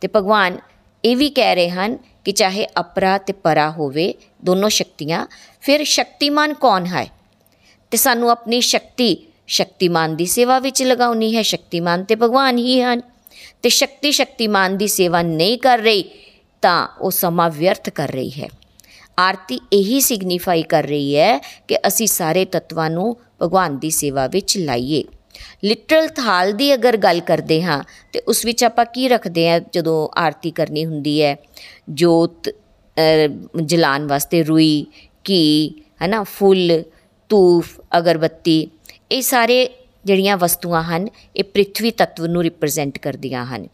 ਤੇ 0.00 0.08
ਭਗਵਾਨ 0.16 0.58
ਇਹ 1.04 1.16
ਵੀ 1.16 1.30
ਕਹਿ 1.30 1.54
ਰਹੇ 1.54 1.70
ਹਨ 1.70 1.98
ਕਿ 2.24 2.32
ਚਾਹੇ 2.32 2.66
ਅਪਰਾ 2.80 3.18
ਤੇ 3.18 3.32
ਪਰਾ 3.32 3.70
ਹੋਵੇ, 3.70 4.14
ਦੋਨੋਂ 4.44 4.68
ਸ਼ਕਤੀਆਂ, 4.68 5.26
ਫਿਰ 5.60 5.84
ਸ਼ਕਤੀਮਾਨ 5.84 6.54
ਕੌਣ 6.54 6.86
ਹੈ? 6.86 7.10
ਤੇ 7.90 7.96
ਸਾਨੂੰ 7.96 8.30
ਆਪਣੀ 8.30 8.60
ਸ਼ਕਤੀ, 8.60 9.26
ਸ਼ਕਤੀਮਾਨ 9.46 10.16
ਦੀ 10.16 10.26
ਸੇਵਾ 10.26 10.58
ਵਿੱਚ 10.58 10.82
ਲਗਾਉਣੀ 10.82 11.36
ਹੈ, 11.36 11.42
ਸ਼ਕਤੀਮਾਨ 11.42 12.04
ਤੇ 12.04 12.14
ਭਗਵਾਨ 12.14 12.58
ਹੀ 12.58 12.80
ਹਨ। 12.80 13.00
ਤੇ 13.62 13.68
ਸ਼ਕਤੀ, 13.68 14.10
ਸ਼ਕਤੀਮਾਨ 14.12 14.76
ਦੀ 14.76 14.88
ਸੇਵਾ 14.88 15.22
ਨਹੀਂ 15.22 15.58
ਕਰ 15.58 15.78
ਰਹੀ 15.78 16.04
ਤਾਂ 16.62 16.86
ਉਹ 17.00 17.10
ਸਮਾਂ 17.10 17.50
ਵਿਅਰਥ 17.50 17.90
ਕਰ 17.90 18.08
ਰਹੀ 18.08 18.30
ਹੈ। 18.30 18.48
ਆਰਤੀ 19.18 19.60
ਇਹੀ 19.72 20.00
ਸਿਗਨੀਫਾਈ 20.00 20.62
ਕਰ 20.62 20.84
ਰਹੀ 20.84 21.16
ਹੈ 21.16 21.38
ਕਿ 21.68 21.78
ਅਸੀਂ 21.86 22.06
ਸਾਰੇ 22.06 22.44
ਤੱਤਵਾਂ 22.44 22.88
ਨੂੰ 22.90 23.16
ਭਗਵਾਨ 23.42 23.78
ਦੀ 23.78 23.90
ਸੇਵਾ 23.90 24.26
ਵਿੱਚ 24.26 24.56
ਲਾਈਏ। 24.58 25.02
ਲਿਟਰਲ 25.64 26.08
ਥਾਲ 26.08 26.52
ਦੀ 26.52 26.72
ਅਗਰ 26.74 26.96
ਗੱਲ 26.96 27.20
ਕਰਦੇ 27.20 27.62
ਹਾਂ, 27.62 27.82
ਤੇ 28.12 28.20
ਉਸ 28.20 28.44
ਵਿੱਚ 28.44 28.64
ਆਪਾਂ 28.64 28.84
ਕੀ 28.84 29.08
ਰੱਖਦੇ 29.08 29.48
ਆ 29.50 29.58
ਜਦੋਂ 29.58 30.08
ਆਰਤੀ 30.16 30.50
ਕਰਨੀ 30.50 30.84
ਹੁੰਦੀ 30.86 31.22
ਹੈ? 31.22 31.36
ਜੋਤ 31.88 32.50
ਜਲਾਨ 33.62 34.06
ਵਾਸਤੇ 34.06 34.42
ਰੂਈ 34.42 34.86
ਕੀ 35.24 35.74
ਹਨਾ, 36.04 36.22
ਫੁੱਲ, 36.22 36.82
ਤੂਫ, 37.30 37.80
ਅਗਰਬੱਤੀ, 37.98 38.68
ਇਹ 39.12 39.22
ਸਾਰੇ 39.22 39.68
ਜਿਹੜੀਆਂ 40.04 40.36
ਵਸਤੂਆਂ 40.36 40.82
ਹਨ, 40.82 41.08
ਇਹ 41.36 41.44
ਪ੍ਰithvi 41.44 41.92
ਤੱਤਵ 41.96 42.26
ਨੂੰ 42.26 42.42
ਰਿਪਰੈਜ਼ੈਂਟ 42.42 42.98
ਕਰਦੀਆਂ 42.98 43.44
ਹਨ। 43.46 43.66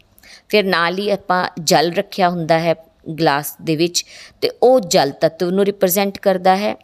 ਫਿਰ 0.49 0.64
ਨਾਲ 0.64 0.99
ਹੀ 0.99 1.09
ਆਪਾਂ 1.11 1.47
ਜਲ 1.62 1.93
ਰੱਖਿਆ 1.93 2.28
ਹੁੰਦਾ 2.31 2.59
ਹੈ 2.59 2.75
ਗਲਾਸ 3.21 3.55
ਦੇ 3.62 3.76
ਵਿੱਚ 3.76 4.05
ਤੇ 4.40 4.50
ਉਹ 4.62 4.81
ਜਲ 4.88 5.11
ਤੱਤਵ 5.21 5.50
ਨੂੰ 5.50 5.64
ਰਿਪਰੈਜ਼ੈਂਟ 5.64 6.19
ਕਰਦਾ 6.19 6.57
ਹੈ। 6.57 6.75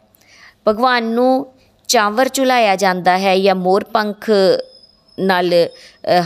ਭਗਵਾਨ 0.67 1.03
ਨੂੰ 1.05 1.47
ਚਾਵਰ 1.89 2.27
ਚੁਲਾਇਆ 2.27 2.75
ਜਾਂਦਾ 2.75 3.17
ਹੈ 3.17 3.37
ਜਾਂ 3.39 3.55
ਮੋਰ 3.55 3.83
ਪੰਖ 3.83 4.29
ਨਾਲ 5.17 5.53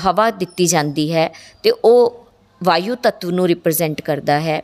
ਹਵਾ 0.05 0.29
ਦਿੱਤੀ 0.31 0.65
ਜਾਂਦੀ 0.65 1.12
ਹੈ 1.13 1.29
ਤੇ 1.63 1.72
ਉਹ 1.72 2.25
ਵਾਯੂ 2.62 2.96
ਤੱਤਵ 2.96 3.29
ਨੂੰ 3.29 3.48
ਰਿਪਰੈਜ਼ੈਂਟ 3.48 4.01
ਕਰਦਾ 4.01 4.39
ਹੈ। 4.39 4.62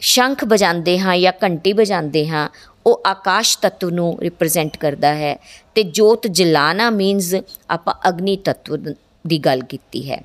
ਸ਼ੰਖ 0.00 0.44
ਵਜਾਉਂਦੇ 0.44 0.98
ਹਾਂ 0.98 1.16
ਜਾਂ 1.16 1.32
ਘੰਟੀ 1.42 1.72
ਵਜਾਉਂਦੇ 1.72 2.26
ਹਾਂ, 2.28 2.48
ਉਹ 2.86 3.00
ਆਕਾਸ਼ 3.06 3.56
ਤੱਤਵ 3.58 3.90
ਨੂੰ 3.90 4.16
ਰਿਪਰੈਜ਼ੈਂਟ 4.22 4.76
ਕਰਦਾ 4.76 5.14
ਹੈ 5.14 5.36
ਤੇ 5.74 5.82
ਜੋਤ 5.82 6.26
ਜਲਾਣਾ 6.28 6.90
ਮੀਨਸ 6.90 7.34
ਆਪਾਂ 7.70 7.94
ਅਗਨੀ 8.08 8.36
ਤੱਤਵ 8.44 8.92
ਦੀ 9.24 9.38
ਗੱਲ 9.38 9.62
ਕੀਤੀ 9.62 10.10
ਹੈ। 10.10 10.20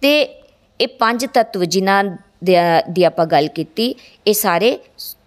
ਤੇ 0.00 0.41
ਇਹ 0.82 0.88
ਪੰਜ 0.98 1.24
ਤੱਤਵ 1.34 1.64
ਜਿਨ੍ਹਾਂ 1.64 2.04
ਦੀ 2.90 3.04
ਆਪਾਂ 3.04 3.26
ਗੱਲ 3.26 3.48
ਕੀਤੀ, 3.48 3.94
ਇਹ 4.26 4.34
ਸਾਰੇ 4.34 4.78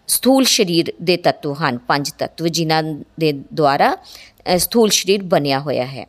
ਸਥੂਲ 0.08 0.46
ਸਰੀਰ 0.46 0.94
ਦੇ 1.02 1.18
ਤੱਤਵ 1.18 1.54
ਹਨ, 1.54 1.78
ਪੰਜ 1.78 2.12
ਤੱਤਵ 2.12 2.48
ਜਿਨ੍ਹਾਂ 2.48 2.84
ਦੇ 3.20 3.32
ਦੁਆਰਾ 3.54 3.96
ਸਥੂਲ 4.58 4.90
ਸਰੀਰ 4.90 5.24
ਬਣਿਆ 5.24 5.60
ਹੋਇਆ 5.60 5.86
ਹੈ। 5.86 6.06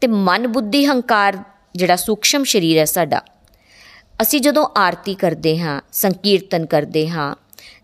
ਤੇ 0.00 0.06
ਮਨ 0.06 0.46
ਬੁੱਧੀ 0.46 0.84
ਹੰਕਾਰ 0.86 1.38
ਜਿਹੜਾ 1.74 1.96
ਸੂਖਸ਼ਮ 1.96 2.44
ਸਰੀਰ 2.44 2.78
ਹੈ 2.78 2.84
ਸਾਡਾ, 2.84 3.22
ਅਸੀਂ 4.22 4.40
ਜਦੋਂ 4.40 4.66
ਆਰਤੀ 4.76 5.14
ਕਰਦੇ 5.14 5.58
ਹਾਂ, 5.58 5.80
ਸੰਕੀਰਤਨ 5.92 6.66
ਕਰਦੇ 6.66 7.08
ਹਾਂ, 7.08 7.34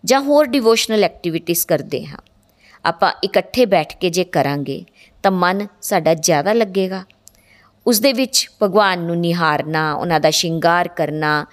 ਜਾਂ 0.05 0.19
ਹੋਰ 0.21 0.45
ਡਿਵੋਸ਼ਨਲ 0.47 1.03
ਐਕਟੀਵਿਟੀਜ਼ 1.03 1.65
ਕਰਦੇ 1.65 2.05
ਹਾਂ, 2.05 2.17
ਆਪਾਂ 2.85 3.11
ਇਕੱਠੇ 3.23 3.65
ਬੈਠ 3.65 3.95
ਕੇ 3.97 4.09
ਜੇ 4.09 4.23
ਕਰਾਂਗੇ, 4.23 4.83
ਤਾਂ 5.23 5.31
ਮਨ 5.31 5.67
ਸਾਡਾ 5.81 6.13
ਜ਼ਿਆਦਾ 6.13 6.53
ਲੱਗੇਗਾ। 6.53 7.03
ਉਸ 7.89 7.99
ਦੇ 7.99 8.13
ਵਿੱਚ 8.13 8.49
ਭਗਵਾਨ 8.63 8.99
ਨੂੰ 8.99 9.17
ਨਿਹਾਰਨਾ, 9.17 9.93
ਉਹਨਾਂ 9.93 10.19
ਦਾ 10.19 10.29
ਸ਼ਿੰਗਾਰ 10.29 10.87
ਕਰਨਾ 10.87 11.45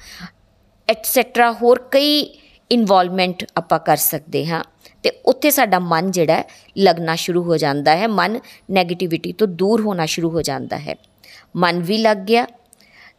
ਐਟਸੈਟਰਾ 0.88 1.52
ਹੋਰ 1.52 1.78
ਕਈ 1.90 2.38
ਇਨਵੋਲਵਮੈਂਟ 2.70 3.44
ਆਪਾਂ 3.56 3.78
ਕਰ 3.78 3.96
ਸਕਦੇ 3.96 4.46
ਹਾਂ। 4.46 4.64
ਤੇ 5.02 5.10
ਉੱਥੇ 5.26 5.50
ਸਾਡਾ 5.50 5.78
ਮਨ 5.78 6.10
ਜਿਹੜਾ 6.10 6.44
ਲੱਗਣਾ 6.78 7.14
ਸ਼ੁਰੂ 7.14 7.42
ਹੋ 7.42 7.56
ਜਾਂਦਾ 7.56 7.96
ਹੈ। 7.96 8.06
ਮਨ 8.06 8.36
네ਗੇਟਿਵਿਟੀ 8.80 9.32
ਤੋਂ 9.32 9.46
ਦੂਰ 9.46 9.80
ਹੋਣਾ 9.80 10.06
ਸ਼ੁਰੂ 10.06 10.30
ਹੋ 10.30 10.42
ਜਾਂਦਾ 10.42 10.78
ਹੈ। 10.78 10.96
ਮਨ 11.56 11.80
ਵੀ 11.80 11.98
ਲੱਗ 11.98 12.16
ਗਿਆ। 12.16 12.46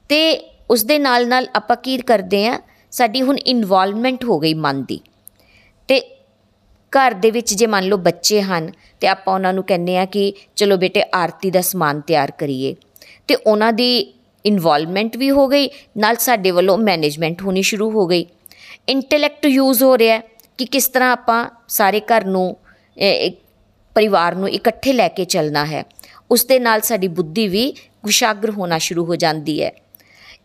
ਤੇ 0.10 0.52
ਉਸ 0.70 0.84
ਦੇ 0.84 1.00
ਨਾਲ 1.00 1.28
ਨਾਲ 1.28 1.48
ਆਪਾਂ 1.56 1.78
ਕੀ 1.78 1.98
ਕਰਦੇ 1.98 2.48
ਆ 2.48 2.62
ਸਾਡੀ 2.92 3.22
ਹੁਣ 3.22 3.38
ਇਨਵੋਲਵਮੈਂਟ 3.38 4.26
ਹੋ 4.26 4.40
ਗਈ 4.40 4.54
ਮਨ 4.54 4.84
ਦੀ। 4.84 5.00
ਤੇ 5.88 6.02
ਘਰ 6.94 7.14
ਦੇ 7.14 7.32
ਵਿੱਚ 7.32 7.54
ਜੇ 7.54 7.68
ਮੰਨ 7.68 7.86
ਲਓ 7.86 7.98
ਬੱਚੇ 7.98 8.42
ਹਨ, 8.42 8.72
ਤੇ 9.00 9.08
ਆਪਾਂ 9.08 9.34
ਉਹਨਾਂ 9.34 9.54
ਨੂੰ 9.54 9.64
ਕਹਿੰਦੇ 9.64 9.98
ਆ 9.98 10.06
ਕਿ 10.06 10.34
ਚਲੋ 10.56 10.78
ਬੇਟੇ, 10.78 11.04
ਆਰਤੀ 11.14 11.52
ਦਾ 11.52 11.62
ਸਮਾਨ 11.62 12.02
ਤਿਆਰ 12.02 12.32
ਕਰੀਏ। 12.32 12.76
ਤੇ 13.28 13.36
ਉਹਨਾਂ 13.36 13.74
ਦੀ 13.74 14.14
ਇਨਵੋਲਵਮੈਂਟ 14.46 15.18
ਵੀ 15.18 15.30
ਹੋ 15.32 15.48
ਗਈ, 15.48 15.70
ਨਾਲ 15.98 16.16
ਸਾਡੇ 16.16 16.52
ਵੱਲੋਂ 16.52 16.78
ਮੈਨੇਜਮੈਂਟ 16.78 17.42
ਹੋਣੀ 17.42 17.62
ਸ਼ੁਰੂ 17.62 17.90
ਹੋ 17.92 18.06
ਗਈ। 18.08 18.26
ਇੰਟੈਲੈਕਟ 18.90 19.46
ਯੂਜ਼ 19.46 19.84
ਹੋ 19.84 19.98
ਰਿਹਾ 19.98 20.20
ਕਿ 20.58 20.66
ਕਿਸ 20.66 20.88
ਤਰ੍ਹਾਂ 20.88 21.12
ਆਪਾਂ 21.12 21.46
ਸਾਰੇ 21.68 22.00
ਘਰ 22.00 22.26
ਨੂੰ 22.26 22.58
ਪਰਿਵਾਰ 23.96 24.36
ਨੂੰ 24.36 24.50
ਇਕੱਠੇ 24.50 24.94
ਲੈ 24.94 25.08
ਕੇ 25.08 25.26
ਚੱਲਣਾ 25.26 25.66
ਹੈ। 25.66 25.84
ਉਸ 26.32 26.46
ਦੇ 26.46 26.60
ਨਾਲ 26.60 26.82
ਸਾਡੀ 26.82 27.08
ਬੁੱਧੀ 27.08 27.48
ਵੀ 27.48 27.72
ਕੁਸ਼ਾਗਰ 28.04 28.50
ਹੋਣਾ 28.50 28.78
ਸ਼ੁਰੂ 28.78 29.06
ਹੋ 29.06 29.16
ਜਾਂਦੀ 29.16 29.62
ਹੈ। 29.64 29.72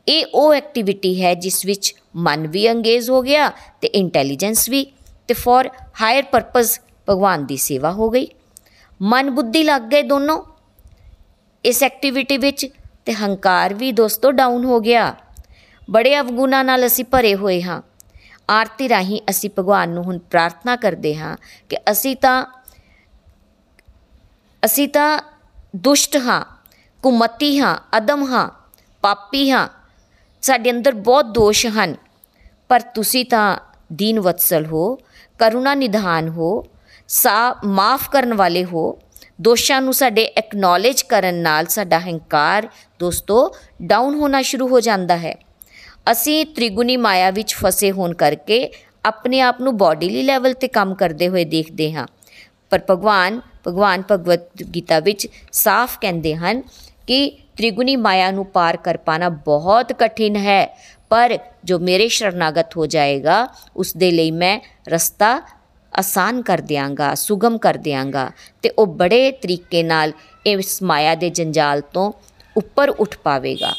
ਇਹ 0.09 0.25
ਉਹ 0.35 0.55
ਐਕਟੀਵਿਟੀ 0.55 1.23
ਹੈ 1.23 1.35
ਜਿਸ 1.35 1.65
ਵਿੱਚ 1.67 1.95
ਮਨ 2.17 2.47
ਵੀ 2.47 2.71
ਅੰਗੇਜ 2.71 3.11
ਹੋ 3.11 3.23
ਗਿਆ 3.23 3.51
ਤੇ 3.81 3.89
ਇੰਟੈਲੀਜੈਂਸ 3.89 4.69
ਵੀ, 4.69 4.85
ਤੇ 5.29 5.35
ਫॉर 5.35 5.69
ਹਾਇਰ 6.01 6.23
ਪਰਪਸ 6.23 6.81
ਭਗਵਾਨ 7.09 7.47
ਦੀ 7.47 7.57
ਸੇਵਾ 7.57 7.93
ਹੋ 7.93 8.11
ਗਈ। 8.11 8.29
ਮਨ 9.03 9.31
ਬੁੱਧੀ 9.31 9.63
ਲੱਗ 9.63 9.83
ਗਏ 9.83 10.03
ਦੋਨੋਂ 10.03 10.43
ਇਸ 11.65 11.83
ਐਕਟੀਵਿਟੀ 11.83 12.37
ਵਿੱਚ 12.37 12.67
ਤੇ 13.07 13.13
ਹੰਕਾਰ 13.13 13.75
ਵੀ 13.75 13.93
ਦੋਸਤੋ 13.93 14.31
ਡਾਊਨ 14.31 14.65
ਹੋ 14.65 14.81
ਗਿਆ। 14.81 15.15
ਬੜੇ 15.91 16.19
ਅਵਗੁਣਾ 16.21 16.63
ਨਾਲ 16.63 16.87
ਅਸੀਂ 16.87 17.05
ਭਰੇ 17.05 17.35
ਹੋਏ 17.35 17.63
ਹਾਂ। 17.63 17.81
ਆਰਤੀ 18.51 18.89
ਰਾਹੀਂ 18.89 19.21
ਅਸੀਂ 19.31 19.51
ਭਗਵਾਨ 19.59 19.89
ਨੂੰ 19.89 20.05
ਹੁਣ 20.05 20.19
ਪ੍ਰਾਰਥਨਾ 20.19 20.77
ਕਰਦੇ 20.77 21.17
ਹਾਂ 21.17 21.37
ਕਿ 21.69 21.77
ਅਸੀਂ 21.91 22.17
ਤਾਂ 22.17 22.45
ਅਸੀਂ 24.63 24.89
ਤਾਂ 24.89 25.19
ਦੁਸ਼ਟ 25.77 26.17
ਹਾਂ, 26.17 26.45
ਕੁਮਤੀ 27.03 27.59
ਹਾਂ, 27.61 27.77
ਅਦਮ 27.97 28.25
ਹਾਂ, 28.27 28.49
ਪਾਪੀ 29.03 29.51
ਹਾਂ, 29.51 29.69
ਸਾਡੇ 30.43 30.71
ਅੰਦਰ 30.71 30.93
ਬਹੁਤ 30.93 31.27
ਦੋਸ਼ 31.27 31.67
ਹਨ, 31.67 31.95
ਪਰ 32.69 32.81
ਤੁਸੀਂ 32.81 33.25
ਤਾਂ 33.25 33.57
ਦੀਨ 33.93 34.21
ਵਤਸਲ 34.21 34.67
ਹੋ, 34.67 34.99
ਕਰੁਣਾ 35.39 35.75
ਨਿਧਾਨ 35.75 36.29
ਹੋ, 36.29 36.65
ਸਾ, 37.09 37.55
ਮਾਫ 37.65 38.09
ਕਰਨ 38.11 38.35
ਵਾਲੇ 38.35 38.65
ਹੋ 38.65 38.99
ਦੋਸ਼ਾਂ 39.43 39.81
ਨੂੰ 39.83 39.95
ਸਾਡੇ 39.95 40.25
ਐਕਨੋਲੇਜ 40.37 41.03
ਕਰਨ 41.03 41.35
ਨਾਲ 41.35 41.67
ਸਾਡਾ 41.67 41.99
ਹੰਕਾਰ 41.99 42.69
ਦੋਸਤੋ 43.01 43.55
ਡਾਊਨ 43.83 44.15
ਹੋਣਾ 44.15 44.43
ਸ਼ੁਰੂ 44.43 44.69
ਹੋ 44.69 44.81
ਜਾਂਦਾ 44.81 45.17
ਹੈ। 45.17 45.35
ਅਸੀਂ 46.11 46.47
ਤ੍ਰਿਗੁਣੀ 46.47 46.97
ਮਾਇਆ 46.97 47.31
ਵਿੱਚ 47.31 47.55
ਫਸੇ 47.55 47.91
ਹੋਣ 47.93 48.15
ਕਰਕੇ 48.15 48.71
ਆਪਣੇ 49.05 49.41
ਆਪ 49.41 49.61
ਨੂੰ 49.61 49.77
ਬਾਡੀਲੀ 49.77 50.23
ਲੈਵਲ 50.23 50.53
ਤੇ 50.53 50.69
ਕੰਮ 50.69 50.95
ਕਰਦੇ 50.95 51.29
ਹੋਏ 51.29 51.45
ਦੇਖਦੇ 51.45 51.93
ਹਾਂ। 51.93 52.07
ਪਰ 52.71 52.81
ਭਗਵਾਨ 52.91 53.41
ਭਗਵਾਨ 53.67 54.03
ਭਗਵਤ 54.13 54.63
ਗੀਤਾ 54.75 55.01
ਵਿੱਚ 55.01 55.29
ਸਾਫ਼ 55.53 55.99
ਕਹਿੰਦੇ 56.01 56.35
ਹਨ 56.37 56.63
ਕਿ 57.07 57.39
ਤ੍ਰਿਗੁਣੀ 57.57 57.97
ਮਾਇਆ 57.97 58.31
ਨੂੰ 58.31 58.47
ਪਾਰ 58.47 58.77
ਕਰ 58.77 58.97
ਪਾਣਾ 58.97 59.29
ਬਹੁਤ 59.29 59.93
ਕਠਿਨ 59.93 60.37
ਹੈ। 60.37 60.67
ਪਰ 61.11 61.39
ਜੋ 61.65 61.79
ਮੇਰੇ 61.79 62.09
ਸ਼ਰਨਾਗਤ 62.09 62.77
ਹੋ 62.77 62.87
ਜਾਏਗਾ, 62.87 63.49
ਉਸ 63.77 63.97
ਦੇ 63.97 64.11
ਲਈ 64.11 64.31
ਮੈਂ 64.31 64.61
ਰਸਤਾ 64.89 65.41
ਆਸਾਨ 65.99 66.43
ਕਰ 66.43 66.59
ਦਿਆਂਗਾ, 66.59 67.15
ਸੁਗਮ 67.15 67.59
ਕਰ 67.59 67.75
ਦਿਆਂਗਾ। 67.75 68.31
ਤੇ 68.63 68.69
ਉਹ 68.69 68.87
ਬੜੇ 68.87 69.31
ਤਰੀਕੇ 69.31 69.83
ਨਾਲ 69.83 70.13
ਇਸ 70.47 70.83
ਮਾਇਆ 70.83 71.15
ਦੇ 71.15 71.31
ਜੰਜਾਲ 71.31 71.81
ਤੋਂ 71.81 72.13
ਉੱਪਰ 72.57 72.91
ਉੱਠ 72.91 73.19
ਪਾਵੇਗਾ। 73.19 73.75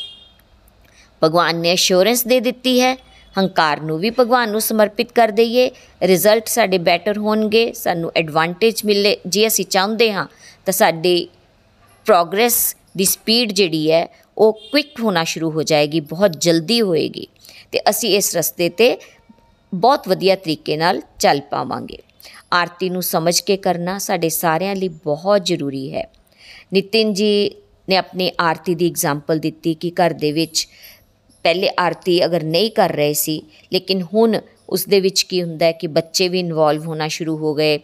ਭਗਵਾਨ 1.24 1.56
ਨੇ 1.56 1.74
ਅਸ਼ੋਰੈਂਸ 1.74 2.26
ਦੇ 2.26 2.40
ਦਿੱਤੀ 2.40 2.82
ਹੈ, 2.82 2.96
ਹੰਕਾਰ 3.38 3.82
ਨੂੰ 3.82 4.00
ਵੀ 4.00 4.10
ਭਗਵਾਨ 4.10 4.50
ਨੂੰ 4.50 4.62
ਸਮਰਪਿਤ 4.62 5.12
ਕਰ 5.12 5.28
ਦਈਏ। 5.28 5.72
ਰਿਜ਼ਲਟ 6.04 6.48
ਸਾਡੇ 6.48 6.78
ਬੈਟਰ 6.78 7.18
ਹੋਣਗੇ, 7.18 7.74
ਸਾਨੂੰ 7.74 8.12
ਐਡਵਾਂਟੇਜ 8.16 8.86
ਮਿਲੇ। 8.86 9.18
ਜੇ 9.28 9.48
ਅਸੀਂ 9.48 9.66
ਚਾਹੁੰਦੇ 9.66 10.14
ਹਾਂ, 10.14 10.28
ਤਾਂ 10.66 10.74
ਸਾਡੀ 10.74 11.30
ਪ੍ਰੋਗਰੈਸ 12.06 12.76
ਦੀ 12.98 13.06
ਸਪੀਡ 13.06 13.52
ਜਿਹੜੀ 13.52 13.92
ਹੈ, 13.92 14.08
ਉਹ 14.38 14.54
ਕੁਇਕ 14.54 15.00
ਹੋਣਾ 15.00 15.24
ਸ਼ੁਰੂ 15.24 15.52
ਹੋ 15.52 15.64
ਜਾਏਗੀ, 15.64 16.00
ਬਹੁਤ 16.00 16.32
ਜਲਦੀ 16.42 16.82
ਹੋਏਗੀ। 16.82 17.28
ਤੇ 17.72 17.80
ਅਸੀਂ 17.90 18.18
ਇਸ 18.18 18.38
ਰਸਤੇ 18.38 18.70
ਤੇ 18.70 18.98
ਬਹੁਤ 19.74 20.08
ਵਧੀਆ 20.08 20.36
ਤਰੀਕੇ 20.36 20.78
ਨਾਲ 20.78 21.02
ਚੱਲ 21.20 21.42
ਪਾਵਾਂਗੇ। 21.42 21.98
ਆਰਤੀ 22.54 22.90
ਨੂੰ 22.90 23.04
ਸਮਝ 23.04 23.40
ਕੇ 23.42 23.58
ਕਰਨਾ 23.58 23.98
ਸਾਡੇ 23.98 24.30
ਸਾਰਿਆਂ 24.30 24.76
ਲਈ 24.76 24.88
ਬਹੁਤ 24.88 25.46
ਜ਼ਰੂਰੀ 25.46 25.94
ਹੈ। 25.94 26.08
ਨਿਤਿਨ 26.74 27.14
ਜੀ 27.14 27.52
ਨੇ 27.90 27.96
ਆਪਣੀ 27.96 28.32
ਆਰਤੀ 28.40 28.76
ਦੀ 28.76 28.88
ਐਗਜ਼ਾਮਪਲ 28.88 29.40
ਦਿੱਤੀ 29.40 29.74
ਕਿ 29.74 29.92
ਘਰ 29.92 30.14
ਦੇ 30.14 30.32
ਵਿੱਚ 30.32 30.68
ਪਹਿਲੇ 31.46 31.70
ਆਰਤੀ 31.80 32.26
ਅਗਰ 32.26 32.44
ਨਹੀਂ 32.44 32.72
ਕਰ 32.72 32.90
ਰਹੇ 32.90 33.14
ਸੀ, 33.14 33.42
ਲੇਕਿਨ 33.74 34.02
ਹੁਣ 34.14 34.40
ਉਸ 34.70 34.86
ਦੇ 34.86 35.00
ਵਿੱਚ 35.00 35.22
ਕੀ 35.22 35.42
ਹੁੰਦਾ 35.44 35.66
ਹੈ 35.66 35.72
ਕਿ 35.72 35.88
ਬੱਚੇ 35.88 36.28
ਵੀ 36.28 36.40
ਇਨਵੋਲਵ 36.40 36.86
ਹੋਣਾ 36.86 37.08
ਸ਼ੁਰੂ 37.08 37.38
ਹੋ 37.38 37.54
ਗਏ, 37.54 37.80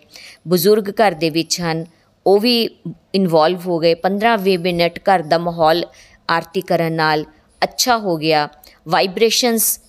ਬਜ਼ੁਰਗ 0.47 0.89
ਘਰ 0.91 1.11
ਦੇ 1.11 1.29
ਵਿੱਚ 1.29 1.59
ਹਨ, 1.61 1.85
ਉਹ 2.25 2.39
ਵੀ 2.39 2.69
ਇਨਵੋਲਵ 3.15 3.59
ਹੋ 3.65 3.79
ਗਏ। 3.79 3.93
15-20 3.95 4.57
ਮਿੰਟ 4.57 4.99
ਘਰ 4.99 5.21
ਦਾ 5.21 5.37
ਮਾਹੌਲ 5.37 5.85
ਆਰਤੀ 6.29 6.61
ਕਰਨ 6.61 6.93
ਨਾਲ 6.93 7.25
ਅੱਛਾ 7.61 7.97
ਹੋ 7.97 8.17
ਗਿਆ। 8.17 8.47
ਵਾਈਬ੍ਰੇਸ਼ਨਸ 8.87 9.79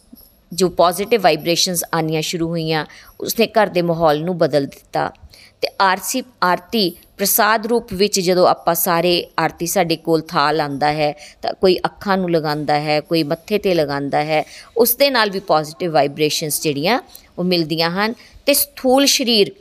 ਜੋ 0.53 0.69
ਪੋਜ਼ਿਟਿਵ 0.69 1.23
ਵਾਈਬ੍ਰੇਸ਼ਨਸ 1.23 1.85
ਆਨੀਆਂ 1.95 2.23
ਸ਼ੁਰੂ 2.23 2.49
ਹੋਈਆਂ, 2.49 2.87
ਉਸਨੇ 3.21 3.47
ਘਰ 3.47 3.67
ਦੇ 3.67 3.83
ਮਾਹੌਲ 3.83 4.23
ਨੂੰ 4.23 4.39
ਬਦਲ 4.39 4.67
ਦਿੱਤਾ। 4.67 5.13
ਤੇ 5.61 5.69
ਆਰਸੀ, 5.81 6.23
ਆਰਤੀ 6.43 6.97
ਪ੍ਰਸਾਦ 7.19 7.67
ਰੂਪ 7.67 7.93
ਵਿੱਚ 7.93 8.21
ਜਦੋਂ 8.21 8.49
ਆਪਾਂ 8.49 8.75
ਸਾਰੇ 8.75 9.27
ਆਰਤੀ 9.39 9.67
ਸਾਡੇ 9.67 9.97
ਕੋਲ 9.97 10.21
ਥਾਲ 10.21 10.61
ਆਂਦਾ 10.61 10.93
ਹੈ, 10.93 11.15
ਤਾਂ 11.43 11.55
ਕੋਈ 11.55 11.79
ਅੱਖਾਂ 11.79 12.19
ਨੂੰ 12.19 12.31
ਲਗਾਉਂਦਾ 12.31 12.81
ਹੈ, 12.81 13.01
ਕੋਈ 13.01 13.23
ਮੱਥੇ 13.23 13.59
ਤੇ 13.59 13.75
ਲਗਾਉਂਦਾ 13.75 14.25
ਹੈ, 14.25 14.45
ਉਸ 14.77 14.95
ਦੇ 14.95 15.11
ਨਾਲ 15.11 15.31
ਵੀ 15.31 15.41
ਪੋਜ਼ਿਟਿਵ 15.41 15.93
ਵਾਈਬ੍ਰੇਸ਼ਨਸ 15.93 16.63
ਜਿਹੜੀਆਂ 16.63 17.01
ਉਹ 17.39 17.45
ਮਿਲਦੀਆਂ 17.45 17.91
ਹਨ। 17.91 18.15
ਤੇ 18.47 18.55
ਸਥੂਲ 18.55 19.07
ਸਰੀਰ 19.07 19.53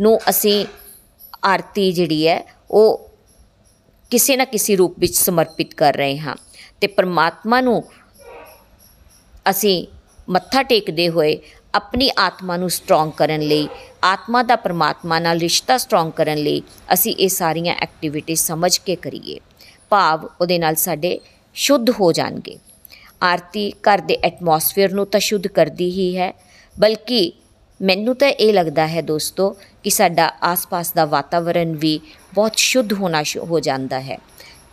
ਨੂੰ 0.00 0.20
ਅਸੀਂ 0.28 0.66
ਆਰਤੀ 1.44 1.92
ਜਿਹੜੀ 1.92 2.28
ਹੈ, 2.28 2.54
ਉਹ 2.70 3.10
ਕਿਸੇ 4.10 4.36
ਨਾ 4.36 4.44
ਕਿਸੇ 4.44 4.76
ਰੂਪ 4.76 4.98
ਵਿੱਚ 4.98 5.14
ਸਮਰਪਿਤ 5.14 5.74
ਕਰ 5.74 5.94
ਰਹੇ 5.94 6.18
ਹਾਂ। 6.18 6.36
ਤੇ 6.80 6.86
ਪਰਮਾਤਮਾ 6.86 7.60
ਨੂੰ 7.60 7.84
ਅਸੀਂ 9.50 9.86
ਮੱਥਾ 10.28 10.62
ਟੇਕਦੇ 10.62 11.08
ਹੋਏ 11.08 11.38
ਆਪਣੀ 11.74 12.10
ਆਤਮਾ 12.18 12.56
ਨੂੰ 12.56 12.70
ਸਟਰੋਂਗ 12.70 13.10
ਕਰਨ 13.10 13.40
ਲਈ, 13.40 13.68
ਆਤਮਾ 14.04 14.42
ਦਾ 14.42 14.56
ਪਰਮਾਤਮਾ 14.56 15.18
ਨਾਲ 15.18 15.38
ਰਿਸ਼ਤਾ 15.38 15.76
ਸਟਰੋਂਗ 15.78 16.12
ਕਰਨ 16.12 16.38
ਲਈ 16.38 16.62
ਅਸੀਂ 16.92 17.14
ਇਹ 17.16 17.28
ਸਾਰੀਆਂ 17.28 17.74
ਐਕਟੀਵਿਟੀਜ਼ 17.74 18.40
ਸਮਝ 18.40 18.78
ਕੇ 18.78 18.96
ਕਰੀਏ। 18.96 19.40
ਭਾਵ 19.90 20.28
ਉਹਦੇ 20.40 20.58
ਨਾਲ 20.58 20.74
ਸਾਡੇ 20.74 21.20
ਸ਼ੁੱਧ 21.54 21.90
ਹੋ 21.90 22.12
ਜਾਣਗੇ। 22.12 22.56
ਆਰਤੀ 23.22 23.70
ਘਰ 23.70 24.00
ਦੇ 24.00 24.18
ਐਟਮੋਸਫੇਅਰ 24.24 24.92
ਨੂੰ 24.92 25.06
ਤਾਂ 25.06 25.20
ਸ਼ੁੱਧ 25.20 25.46
ਕਰਦੀ 25.46 25.90
ਹੀ 25.90 26.16
ਹੈ, 26.16 26.32
ਬਲਕਿ 26.78 27.32
ਮੈਨੂੰ 27.82 28.14
ਤਾਂ 28.16 28.28
ਇਹ 28.28 28.52
ਲੱਗਦਾ 28.54 28.86
ਹੈ 28.86 29.00
ਦੋਸਤੋ 29.00 29.56
ਕਿ 29.84 29.90
ਸਾਡਾ 29.90 30.32
ਆਸ-ਪਾਸ 30.42 30.92
ਦਾ 30.92 31.04
ਵਾਤਾਵਰਣ 31.04 31.72
ਵੀ 31.72 32.00
ਬਹੁਤ 32.34 32.56
ਸ਼ੁੱਧ 32.56 32.92
ਹੋਣਾ 32.92 33.22
ਹੋ 33.38 33.60
ਜਾਂਦਾ 33.60 34.00
ਹੈ। 34.00 34.18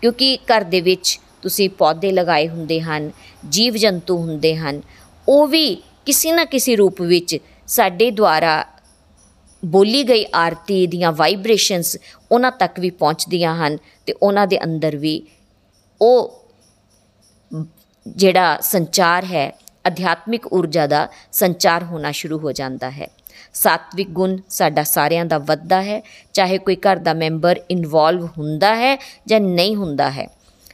ਕਿਉਂਕਿ 0.02 0.38
ਘਰ 0.38 0.64
ਦੇ 0.64 0.82
ਵਿੱਚ 0.82 1.20
ਤੁਸੀਂ 1.42 1.70
ਪੌਦੇ 1.70 2.12
ਲਗਾਏ 2.12 2.48
ਹੁੰਦੇ 2.48 2.82
ਹਨ 2.82 3.12
ਜੀਵ 3.50 3.76
ਜੰਤੂ 3.76 4.18
ਹੁੰਦੇ 4.18 4.56
ਹਨ 4.56 4.82
ਉਹ 5.28 5.48
ਵੀ 5.48 5.76
ਕਿਸੇ 6.06 6.32
ਨਾ 6.32 6.46
ਕਿਸੇ 6.46 6.76
ਰੂਪ 6.76 7.02
ਵਿੱਚ 7.02 7.38
ਸਾਡੇ 7.68 8.12
ਦੁਆਰਾ 8.12 8.66
ਬੋਲੀ 9.66 10.04
ਗਈ 10.04 10.26
ਆਰਤੀ 10.36 10.88
ਦੀਆਂ 10.88 11.12
ਵਾਈਬ੍ਰੇਸ਼ਨਸ 11.12 11.98
ਉਹਨਾਂ 12.32 12.52
ਤੱਕ 12.52 12.80
ਵੀ 12.80 12.90
ਪਹੁੰਚਦੀਆਂ 12.90 13.56
ਹਨ 13.56 13.78
ਤੇ 14.06 14.14
ਉਹਨਾਂ 14.14 14.48
ਦੇ 14.48 14.64
ਅੰਦਰ 14.64 14.98
ਵੀ 14.98 15.22
ਉਹ 16.02 16.42
ਜਿਹੜਾ 18.08 18.58
ਸੰਚਾਰ 18.62 19.26
ਹੈ, 19.26 19.52
ਅਧਿਆਤਮਿਕ 19.88 20.54
ਊਰਜਾ 20.54 20.88
ਦਾ 20.88 21.08
ਸੰਚਾਰ 21.32 21.84
ਹੋਣਾ 21.84 22.12
ਸ਼ੁਰੂ 22.12 22.40
ਹੋ 22.40 22.52
ਜਾਂਦਾ 22.52 22.90
ਹੈ। 22.90 23.08
ਸਾਤਵਿਕ 23.54 24.10
ਗੁਣ 24.10 24.38
ਸਾਡਾ 24.50 24.84
ਸਾਰਿਆਂ 24.84 25.26
ਦਾ 25.26 25.38
ਵੱਧਦਾ 25.38 25.82
ਹੈ, 25.82 26.02
ਚਾਹੇ 26.34 26.58
ਕੋਈ 26.58 26.76
ਘਰ 26.76 26.98
ਦਾ 26.98 27.14
ਮੈਂਬਰ 27.14 27.60
ਇਨਵੋਲਵ 27.72 28.28
ਹੁੰਦਾ 28.38 28.76
ਹੈ 28.76 28.98
ਜਾਂ 29.28 29.40
ਨਹੀਂ 29.40 29.76
ਹੁੰਦਾ 29.76 30.12
ਹੈ। 30.12 30.28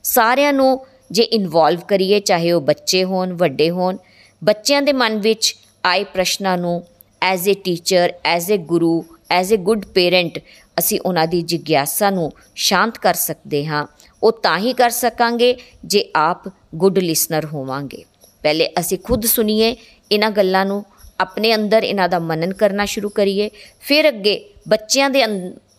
ਸਾਰਿਆਂ 0.04 0.54
ਨੂੰ 0.54 0.86
ਜੇ 1.12 1.24
ਇਨਵੋਲਵ 1.24 1.80
ਕਰੀਏ, 1.80 2.20
ਚਾਹੇ 2.20 2.52
ਉਹ 2.52 2.62
ਬੱਚੇ 2.62 3.04
ਹੋਣ, 3.04 3.34
ਵੱਡੇ 3.34 3.70
ਹੋਣ 3.70 3.98
ਬੱਚਿਆਂ 4.44 4.82
ਦੇ 4.82 4.94
ਮਨ 4.94 5.18
ਵਿੱਚ 5.20 5.56
ਆਏ 5.86 6.04
ਪ੍ਰਸ਼ਨਾਂ 6.04 6.58
ਨੂੰ, 6.58 6.84
as 7.22 7.50
a 7.50 7.54
teacher, 7.64 8.14
as 8.26 8.52
a 8.54 8.56
guru, 8.56 9.06
as 9.32 9.54
a 9.54 9.58
good 9.58 9.86
parent, 9.86 10.40
ਅਸੀਂ 10.80 11.00
ਉਹਨਾਂ 11.06 11.28
ਦੀ 11.28 11.42
ਜਿਗਿਆਸਾ 11.42 12.10
ਨੂੰ 12.10 12.32
ਸ਼ਾਂਤ 12.56 12.98
ਕਰ 12.98 13.14
ਸਕਦੇ 13.14 13.66
ਹਾਂ। 13.66 13.86
ਉਹ 14.24 14.32
ਤਾਂ 14.32 14.58
ਹੀ 14.58 14.74
ਕਰ 14.74 14.90
ਸਕਾਂਗੇ 14.90 15.56
ਜੇ 15.86 16.12
ਆਪ 16.16 16.50
ਗੁੱਡ 16.76 17.00
ਲਿਸਨਰ 17.00 17.46
ਹੋਵਾਂਗੇ। 17.46 18.04
ਪਹਿਲੇ 18.44 18.70
ਅਸੀਂ 18.80 18.98
ਖੁਦ 18.98 19.26
ਸੁਣੀਏ 19.26 19.76
ਇਹਨਾਂ 20.12 20.32
ਗੱਲਾਂ 20.32 20.66
ਨੂੰ, 20.66 20.86
ਆਪਣੇ 21.20 21.56
ਅੰਦਰ 21.56 21.84
ਇਹਨਾਂ 21.84 22.10
ਦਾ 22.10 22.20
ਮਨਨ 22.20 22.54
ਕਰਨਾ 22.54 22.86
ਸ਼ੁਰੂ 22.86 23.10
ਕਰੀਏ। 23.10 23.50
ਫਿਰ 23.82 24.08
ਅੱਗੇ 24.08 24.50
ਬੱਚਿਆਂ 24.68 25.10
ਦੇ 25.10 25.26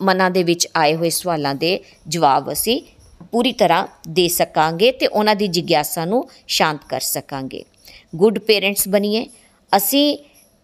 ਮਨਾਂ 0.01 0.31
ਦੇ 0.31 0.43
ਵਿੱਚ 0.43 0.67
ਆਏ 0.75 0.95
ਹੋਏ 0.95 1.09
ਸਵਾਲਾਂ 1.09 1.55
ਦੇ 1.55 1.79
ਜਵਾਬ 2.07 2.51
ਅਸੀਂ 2.51 2.81
ਪੂਰੀ 3.31 3.51
ਤਰ੍ਹਾਂ 3.51 3.87
ਦੇ 4.09 4.27
ਸਕਾਂਗੇ 4.27 4.91
ਤੇ 4.91 5.07
ਉਹਨਾਂ 5.07 5.35
ਦੀ 5.35 5.47
ਜਿਗਿਆਸਾ 5.47 6.05
ਨੂੰ 6.05 6.29
ਸ਼ਾਂਤ 6.47 6.79
ਕਰ 6.89 6.99
ਸਕਾਂਗੇ। 6.99 7.63
ਗੁੱਡ 8.15 8.39
ਪੇਰੈਂਟਸ 8.39 8.87
ਬਣੀਏ। 8.87 9.25
ਅਸੀਂ 9.77 10.17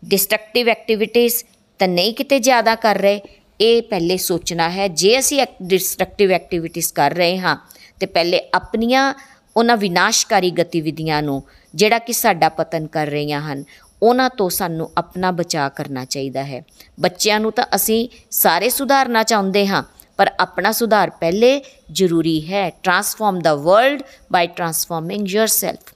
ਡਿਸਟਰਕਟਿਵ 0.03 0.69
ਐਕਟੀਵਿਟੀਜ਼ 0.69 1.43
ਤਾਂ 1.79 1.87
ਨਹੀਂ 1.87 2.13
ਕਿਤੇ 2.13 2.39
ਜ਼ਿਆਦਾ 2.39 2.75
ਕਰ 2.75 2.97
ਰਹੇ। 2.97 3.21
ਇਹ 3.61 3.81
ਪਹਿਲੇ 3.81 4.17
ਸੋਚਣਾ 4.17 4.69
ਹੈ। 4.69 4.87
ਜੇ 4.87 5.19
ਅਸੀਂ 5.19 5.45
ਡਿਸਟਰਕਟਿਵ 5.63 6.31
ਐਕਟੀਵਿਟੀਜ਼ 6.31 6.93
ਕਰ 6.93 7.11
ਰਹੇ 7.11 7.37
ਹਾਂ, 7.37 7.55
ਤੇ 7.99 8.05
ਪਹਿਲੇ 8.05 8.41
ਆਪਣੀਆਂ 8.53 9.13
ਉਹਨਾਂ 9.57 9.77
ਵਿਨਾਸ਼ਕਾਰੀ 9.77 10.51
ਗਤੀਵਿਧੀਆਂ 10.51 11.21
ਨੂੰ, 11.23 11.43
ਜਿਹੜਾ 11.75 11.99
ਕਿ 11.99 12.13
ਸਾਡਾ 12.13 12.49
ਪਤਨ 12.49 12.87
ਕਰ 12.87 13.07
ਰਹੀਆਂ 13.07 13.41
ਹਨ, 13.41 13.63
ਉਹਨਾਂ 14.01 14.29
ਤੋਂ 14.29 14.49
ਸਾਨੂੰ 14.49 14.89
ਆਪਣਾ 14.97 15.31
ਬਚਾਅ 15.31 15.69
ਕਰਨਾ 15.69 16.05
ਚਾਹੀਦਾ 16.05 16.43
ਹੈ। 16.43 16.63
ਬੱਚਿਆਂ 16.99 17.39
ਨੂੰ 17.39 17.51
ਤਾਂ 17.51 17.65
ਅਸੀਂ 17.75 18.07
ਸਾਰੇ 18.31 18.69
ਸੁਧਾਰਨਾ 18.69 19.23
ਚਾਹੁੰਦੇ 19.23 19.67
ਹਾਂ, 19.67 19.83
ਪਰ 20.17 20.31
ਆਪਣਾ 20.39 20.71
ਸੁਧਾਰ 20.71 21.09
ਪਹਿਲੇ 21.09 21.61
ਜ਼ਰੂਰੀ 21.91 22.41
ਹੈ। 22.53 22.69
Transform 22.83 23.39
the 23.39 23.55
world 23.55 24.03
by 24.31 24.47
transforming 24.47 25.27
yourself 25.27 25.93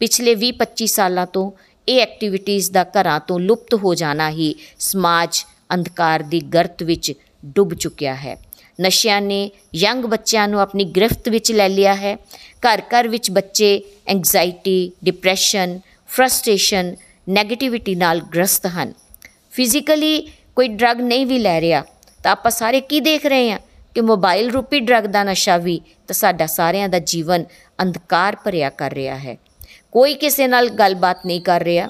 ਪਿਛਲੇ 0.00 0.34
20-25 0.34 0.86
ਸਾਲਾਂ 0.86 1.26
ਤੋਂ 1.26 1.50
ਇਹ 1.88 2.00
ਐਕਟੀਵਿਟੀਜ਼ 2.00 2.70
ਦਾ 2.72 2.84
ਘਰਾਂ 2.84 3.18
ਤੋਂ 3.20 3.38
ਲੁਪਤ 3.40 3.74
ਹੋ 3.74 3.94
ਜਾਣਾ 3.94 4.28
ਹੀ 4.30 4.54
ਸਮਾਜ 4.78 5.44
ਅੰਧਕਾਰ 5.74 6.22
ਦੀ 6.22 6.40
ਗਰਤ 6.54 6.82
ਵਿੱਚ 6.82 7.12
ਡੁੱਬ 7.46 7.74
ਚੁੱਕਿਆ 7.74 8.14
ਹੈ। 8.14 8.36
ਨਸ਼ਿਆਂ 8.78 9.20
ਨੇ 9.20 9.50
ਯੰਗ 9.74 10.04
ਬੱਚਿਆਂ 10.04 10.46
ਨੂੰ 10.48 10.60
ਆਪਣੀ 10.60 10.84
ਗ੍ਰਿਫਤ 10.84 11.28
ਵਿੱਚ 11.28 11.52
ਲੈ 11.52 11.68
ਲਿਆ 11.68 11.94
ਹੈ। 11.94 12.16
ਘਰ 12.62 12.82
ਘਰ 12.90 13.08
ਵਿੱਚ 13.08 13.30
ਬੱਚੇ 13.30 13.82
ਐਂਗਜ਼ਾਇਟੀ 14.06 14.92
ਡਿਪਰੈਸ਼ਨ 15.04 15.78
ਫਰਸਟ੍ਰੇਸ਼ਨ 16.08 16.94
네ਗੇਟਿਵਿਟੀ 17.34 17.94
ਨਾਲ 17.94 18.20
ਗ੍ਰਸਤ 18.34 18.66
ਹਨ। 18.66 18.92
ਫਿਜ਼ੀਕਲੀ 19.50 20.20
ਕੋਈ 20.56 20.68
ਡਰਗ 20.68 21.00
ਨਹੀਂ 21.00 21.26
ਵੀ 21.26 21.38
ਲੈ 21.38 21.60
ਰਿਹਾ, 21.60 21.84
ਤਾਂ 22.22 22.32
ਆਪਾਂ 22.32 22.50
ਸਾਰੇ 22.50 22.80
ਕੀ 22.80 23.00
ਦੇਖ 23.00 23.26
ਰਹੇ 23.26 23.50
ਹਾਂ 23.50 23.58
ਕਿ 23.94 24.00
ਮੋਬਾਈਲ 24.00 24.50
ਰੂਪੀ 24.50 24.80
ਡਰਗ 24.80 25.04
ਦਾ 25.06 25.22
ਨਸ਼ਾ 25.24 25.56
ਵੀ 25.56 25.80
ਤਾਂ 26.08 26.14
ਸਾਡਾ 26.14 26.46
ਸਾਰਿਆਂ 26.46 26.88
ਦਾ 26.88 26.98
ਜੀਵਨ 26.98 27.44
ਅੰਧਕਾਰ 27.82 28.36
ਭਰਿਆ 28.44 28.70
ਕਰ 28.70 28.92
ਰਿਹਾ 28.92 29.18
ਹੈ। 29.18 29.36
ਕੋਈ 29.94 30.14
ਕਿਸੇ 30.14 30.46
ਨਾਲ 30.46 30.68
ਗੱਲਬਾਤ 30.70 31.26
ਨਹੀਂ 31.26 31.40
ਕਰ 31.40 31.62
ਰਿਹਾ, 31.62 31.88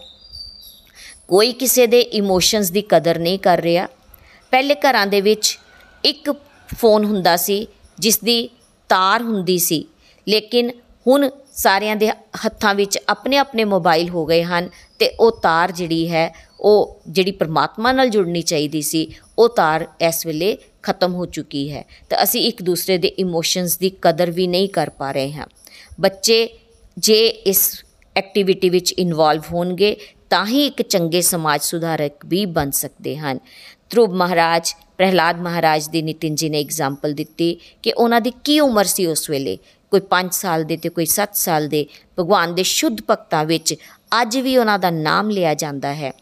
ਕੋਈ 1.28 1.52
ਕਿਸੇ 1.52 1.86
ਦੇ 1.86 2.00
ਇਮੋਸ਼ਨਸ 2.00 2.70
ਦੀ 2.70 2.82
ਕਦਰ 2.82 3.18
ਨਹੀਂ 3.18 3.38
ਕਰ 3.38 3.60
ਰਿਹਾ। 3.60 3.86
ਪਹਿਲੇ 4.52 4.74
ਘਰਾਂ 4.80 5.06
ਦੇ 5.06 5.20
ਵਿੱਚ 5.20 5.58
ਇੱਕ 6.04 6.30
ਫੋਨ 6.68 7.04
ਹੁੰਦਾ 7.04 7.36
ਸੀ 7.36 7.66
ਜਿਸ 7.98 8.18
ਦੀ 8.18 8.48
ਤਾਰ 8.90 9.22
ਹੁੰਦੀ 9.22 9.58
ਸੀ, 9.58 9.84
ਲੇਕਿਨ 10.26 10.70
ਹੁਣ 11.06 11.28
ਸਾਰਿਆਂ 11.52 11.96
ਦੇ 11.96 12.08
ਹੱਥਾਂ 12.46 12.74
ਵਿੱਚ 12.74 12.98
ਆਪਣੇ 13.08 13.36
ਆਪਣੇ 13.36 13.64
ਮੋਬਾਈਲ 13.64 14.08
ਹੋ 14.08 14.24
ਗਏ 14.26 14.42
ਹਨ 14.42 14.68
ਤੇ 15.00 15.08
ਉਹ 15.20 15.30
ਤਾਰ 15.42 15.72
ਜਿਹੜੀ 15.72 16.08
ਹੈ, 16.10 16.32
ਉਹ 16.60 17.00
ਜਿਹੜੀ 17.08 17.30
ਪਰਮਾਤਮਾ 17.32 17.92
ਨਾਲ 17.92 18.08
ਜੁੜਨੀ 18.08 18.42
ਚਾਹੀਦੀ 18.42 18.82
ਸੀ, 18.82 19.08
ਉਹ 19.38 19.48
ਤਾਰ 19.48 19.86
ਇਸ 20.00 20.26
ਵੇਲੇ 20.26 20.56
ਖਤਮ 20.82 21.14
ਹੋ 21.14 21.26
ਚੁੱਕੀ 21.26 21.70
ਹੈ। 21.72 21.84
ਤਾਂ 22.10 22.22
ਅਸੀਂ 22.22 22.46
ਇੱਕ 22.48 22.62
ਦੂਸਰੇ 22.62 22.98
ਦੇ 22.98 23.08
ਇਮੋਸ਼ਨਸ 23.18 23.78
ਦੀ 23.78 23.90
ਕਦਰ 24.02 24.30
ਵੀ 24.30 24.46
ਨਹੀਂ 24.46 24.68
ਕਰ 24.68 24.90
ਪਾ 24.90 25.10
ਰਹੇ 25.12 25.32
ਹਾਂ। 25.32 25.46
ਬੱਚੇ 26.00 26.48
ਜੇ 26.96 27.26
ਇਸ 27.26 27.84
ਐਕਟੀਵਿਟੀ 28.16 28.68
ਵਿੱਚ 28.68 28.92
ਇਨਵੋਲਵ 28.92 29.42
ਹੋਣਗੇ, 29.52 29.96
ਤਾਂ 30.30 30.46
ਹੀ 30.46 30.66
ਇੱਕ 30.66 30.82
ਚੰਗੇ 30.82 31.20
ਸਮਾਜ 31.22 31.62
ਸੁਧਾਰਕ 31.62 32.12
ਵੀ 32.26 32.46
ਬਣ 32.46 32.70
ਸਕਦੇ 32.70 33.16
ਹਨ। 33.16 33.38
ਧਰੁਵ 33.90 34.14
ਮਹਾਰਾਜ, 34.14 34.72
ਪ੍ਰਹਿਲਾਦ 34.96 35.40
ਮਹਾਰਾਜ 35.40 35.88
ਦੀ 35.88 36.02
ਨਿਤਿਨ 36.02 36.34
ਜੀ 36.34 36.48
ਨੇ 36.48 36.60
ਐਗਜ਼ਾਮਪਲ 36.60 37.12
ਦਿੱਤੀ 37.12 37.56
ਕਿ 37.82 37.92
ਉਹਨਾਂ 37.92 38.20
ਦੀ 38.20 38.32
ਕੀ 38.44 38.60
ਉਮਰ 38.60 38.84
ਸੀ 38.84 39.06
ਉਸ 39.06 39.30
ਵੇਲੇ? 39.30 39.58
ਕੋਈ 39.90 40.00
5 40.10 40.34
ਸਾਲ 40.34 40.64
ਦੇ 40.64 40.76
ਤੇ 40.76 40.88
ਕੋਈ 40.88 41.06
7 41.06 41.36
ਸਾਲ 41.36 41.68
ਦੇ। 41.68 41.86
ਭਗਵਾਨ 42.18 42.54
ਦੇ 42.54 42.62
ਸ਼ੁੱਧ 42.62 43.00
ਭਗਤਾਂ 43.10 43.44
ਵਿੱਚ 43.44 43.74
ਅੱਜ 44.22 44.38
ਵੀ 44.38 44.56
ਉਹਨਾਂ 44.56 44.78
ਦਾ 44.78 44.90
ਨਾਮ 44.90 45.30
ਲਿਆ 45.30 45.54
ਜਾਂਦਾ 45.54 45.94
ਹੈ। 45.94 46.12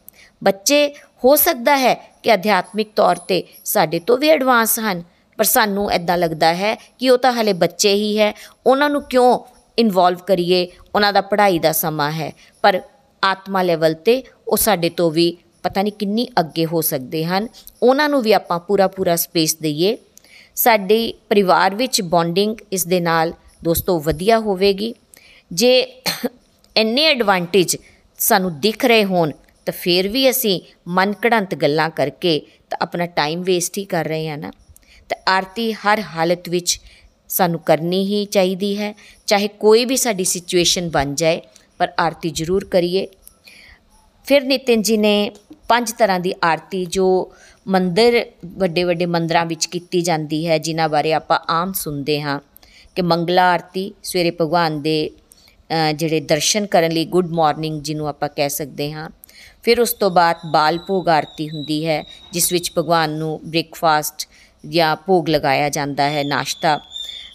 ਬੱਚੇ, 0.43 0.89
ਹੋ 1.25 1.37
ਸਕਦਾ 1.37 1.77
ਹੈ 1.77 1.95
ਕਿ 2.23 2.35
ਅਧਿਆਤਮਿਕ 2.35 2.91
ਤੌਰ 2.97 3.17
ਤੇ 3.17 3.43
ਸਾਡੇ 3.65 3.99
ਤੋਂ 3.99 4.19
ਵੀ 4.19 4.29
ਐਡਵਾਂਸ 4.29 4.79
ਹਨ, 4.79 5.03
ਪਰ 5.39 5.45
ਸਾਨੂੰ 5.45 5.91
ਐਦਾਂ 5.91 6.19
ਲੱਗਦਾ 6.19 6.55
ਹੈ 6.55 6.75
ਕਿ 6.75 7.11
ਉਹ 7.11 7.19
ਤਾਂ 7.19 7.33
ਹਲੇ 7.33 7.53
ਬੱਚੇ 7.53 7.95
ਹੀ 7.95 8.19
ਹੈ। 8.19 8.33
ਉਹਨਾਂ 8.67 8.91
ਨੂੰ 8.91 9.03
ਕਿਉਂ 9.03 9.39
ਇਨਵੋਲਵ 9.79 10.19
ਕਰੀਏ, 10.19 10.67
ਉਹਨਾਂ 10.95 11.13
ਦਾ 11.13 11.21
ਪੜ੍ਹਾਈ 11.21 11.59
ਦਾ 11.59 11.73
ਸਮਾਂ 11.73 12.13
ਹੈ। 12.13 12.33
ਪਰ 12.63 12.81
ਆਤਮਾ 13.23 13.63
ਲੈਵਲ 13.63 13.95
ਤੇ 13.95 14.23
ਉਹ 14.49 14.57
ਸਾਡੇ 14.57 14.89
ਤੋਂ 14.89 15.11
ਵੀ 15.11 15.37
ਪਤਾ 15.63 15.83
ਨਹੀਂ 15.83 15.93
ਕਿੰਨੀ 15.93 16.29
ਅੱਗੇ 16.41 16.67
ਹੋ 16.67 16.81
ਸਕਦੇ 16.81 17.25
ਹਨ। 17.25 17.49
ਉਹਨਾਂ 17.83 18.09
ਨੂੰ 18.09 18.23
ਵੀ 18.23 18.33
ਆਪਾਂ 18.33 18.59
ਪੂਰਾ 18.59 18.89
ਪੂਰਾ 18.89 19.17
ਸਪੇਸ 19.17 19.57
ਦਈਏ। 19.57 19.97
ਸਾਡੇ 20.55 21.15
ਪਰਿਵਾਰ 21.29 21.75
ਵਿੱਚ 21.75 22.03
ਬੌਂਡਿੰਗ 22.03 22.57
ਇਸ 22.73 22.87
ਦੇ 22.87 23.01
ਨਾਲ 23.01 23.33
ਦੋਸਤੋ 23.65 23.99
ਵਧੀਆ 24.01 24.39
ਹੋਵੇਗੀ। 24.39 24.95
ਜੇ 25.53 25.81
ਇੰਨੇ 26.77 27.05
ਐਡਵਾਂਟੇਜ 27.05 27.77
ਸਾਨੂੰ 28.19 28.61
ਦਿਖ 28.61 28.85
ਰਹੇ 28.85 29.05
ਹੋਣ, 29.05 29.33
ਤਾਂ 29.67 29.73
ਫਿਰ 29.73 30.09
ਵੀ 30.09 30.31
ਅਸੀਂ 30.31 30.61
ਮਨ 30.89 31.15
ਘੜੰਤ 31.27 31.55
ਗੱਲਾਂ 31.55 31.91
ਕਰਕੇ 31.91 32.41
ਤਾਂ 32.71 32.79
ਆਪਣਾ 32.83 33.07
ਟਾਈਮ 33.07 33.43
ਵੇਸਟ 33.43 33.79
ਹੀ 33.79 33.85
ਕਰ 33.85 34.05
ਰਹੇ 34.05 34.29
ਹਾਂ 34.29 34.39
ਨਾ। 34.39 34.51
ਤਾਂ 35.09 35.17
ਆਰਤੀ 35.29 35.73
ਹਰ 35.73 36.01
ਹਾਲਤ 36.01 36.49
ਵਿੱਚ 36.49 36.81
ਸਾਨੂੰ 37.33 37.61
ਕਰਨੀ 37.61 38.05
ਹੀ 38.07 38.25
ਚਾਹੀਦੀ 38.27 38.77
ਹੈ। 38.79 38.95
ਚਾਹੇ 39.27 39.49
ਕੋਈ 39.61 39.85
ਵੀ 39.85 39.97
ਸਾਡੀ 39.97 40.25
ਸਿਚੁਏਸ਼ਨ 40.25 40.91
ਬਣ 40.91 41.15
ਜਾਏ, 41.15 41.41
ਪਰ 41.79 41.93
ਆਰਤੀ 42.01 42.31
ਜ਼ਰੂਰ 42.31 42.65
ਕਰੀਏ। 42.65 43.07
ਫਿਰ 44.27 44.43
ਨਿਤਿਨ 44.43 44.83
ਜੀ 44.83 44.97
ਨੇ 44.97 45.31
ਪੰਜ 45.69 45.93
ਤਰ੍ਹਾਂ 45.93 46.21
ਦੀ 46.21 46.33
ਆਰਤੀ 46.45 46.85
ਜੋ 46.87 47.07
ਮੰਦਰ, 47.67 48.25
ਵੱਡੇ 48.45 48.85
ਵੱਡੇ 48.85 49.07
ਮੰਦਰਾਂ 49.07 49.45
ਵਿੱਚ 49.47 49.67
ਕੀਤੀ 49.67 50.01
ਜਾਂਦੀ 50.03 50.47
ਹੈ, 50.47 50.59
ਜਿਨ੍ਹਾਂ 50.59 50.89
ਬਾਰੇ 50.89 51.13
ਆਪਾਂ 51.13 51.39
ਆਮ 51.51 51.73
ਸੁਣਦੇ 51.73 52.21
ਹਾਂ। 52.23 52.39
ਕਿ 52.95 53.03
ਮੰਗਲਾ 53.03 53.51
ਆਰਤੀ, 53.51 53.93
ਸਵੇਰੇ 54.03 54.31
ਭਗਵਾਨ 54.31 54.81
ਦੇ 54.83 55.11
ਜਿਹੜੇ 55.95 56.21
ਦਰਸ਼ਨ 56.21 56.67
ਕਰਨ 56.67 56.93
ਲਈ 56.93 57.05
ਗੁੱਡ 57.05 57.31
ਮਾਰਨਿੰਗ 57.31 57.81
ਜਿਹਨੂੰ 57.83 58.09
ਆਪਾਂ 58.09 58.29
ਕਹਿ 58.29 58.49
ਸਕਦੇ 58.49 58.93
ਹਾਂ। 58.93 59.09
ਫਿਰ 59.63 59.81
ਉਸ 59.81 59.93
ਤੋਂ 59.93 60.11
ਬਾਅਦ 60.11 60.37
ਬਾਲ 60.53 60.79
ਭੋਗ 60.79 61.09
ਆਰਤੀ 61.09 61.49
ਹੁੰਦੀ 61.49 61.87
ਹੈ, 61.87 62.03
ਜਿਸ 62.33 62.53
ਵਿੱਚ 62.53 62.71
ਭਗਵਾਨ 62.79 63.11
ਨੂੰ 63.11 63.41
ਬ੍ਰੇਕਫਾਸਟ 63.45 64.29
ਜਾਂ 64.69 64.97
ਭੋਗ 64.97 65.29
ਲਗਾਇਆ 65.29 65.69
ਜਾਂਦਾ 65.69 66.11
ਹੈ, 66.11 66.25
ਨਾਸ਼ਤਾ। 66.25 66.81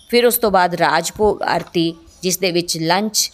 ਫਿਰ 0.10 0.26
ਉਸ 0.26 0.38
ਤੋਂ 0.38 0.52
ਬਾਅਦ 0.52 0.76
ਰਾਜ 0.76 1.12
ਭੋਗ 1.18 1.42
ਆਰਤੀ, 1.42 1.96
ਜਿਸ 2.22 2.38
ਦੇ 2.38 2.52
ਵਿੱਚ 2.52 2.78
ਲੰਚ 2.78 3.32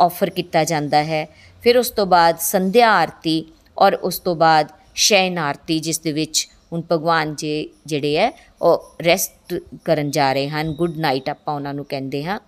ਆਫਰ 0.00 0.30
ਕੀਤਾ 0.30 0.64
ਜਾਂਦਾ 0.64 1.04
ਹੈ। 1.04 1.26
ਫਿਰ 1.62 1.78
ਉਸ 1.78 1.90
ਤੋਂ 1.90 2.06
ਬਾਅਦ 2.06 2.38
ਸੰਧਿਆ 2.38 2.90
ਆਰਤੀ 2.92 3.44
ਔਰ 3.78 3.94
ਉਸ 3.94 4.18
ਤੋਂ 4.18 4.36
ਬਾਅਦ 4.36 4.68
ਸ਼ੈਨ 4.94 5.38
ਆਰਤੀ, 5.38 5.78
ਜਿਸ 5.78 5.98
ਦੇ 5.98 6.12
ਵਿੱਚ 6.12 6.48
ਹੁਣ 6.72 6.82
ਭਗਵਾਨ 6.92 7.34
ਜੀ, 7.34 7.70
ਜਿਹੜੇ 7.86 8.16
ਹੈ, 8.16 8.30
ਉਹ 8.62 8.96
ਰੈਸਟ 9.04 9.54
ਕਰਨ 9.84 10.10
ਜਾ 10.10 10.32
ਰਹੇ 10.32 10.48
ਹਨ। 10.48 10.72
ਗੁੱਡ 10.72 10.96
ਨਾਈਟ 10.96 11.28
ਆਪਾਂ 11.28 11.54
ਉਹਨਾਂ 11.54 11.74
ਨੂੰ 11.74 11.84
ਕਹਿੰਦੇ 11.84 12.24
ਹਾਂ। 12.24 12.40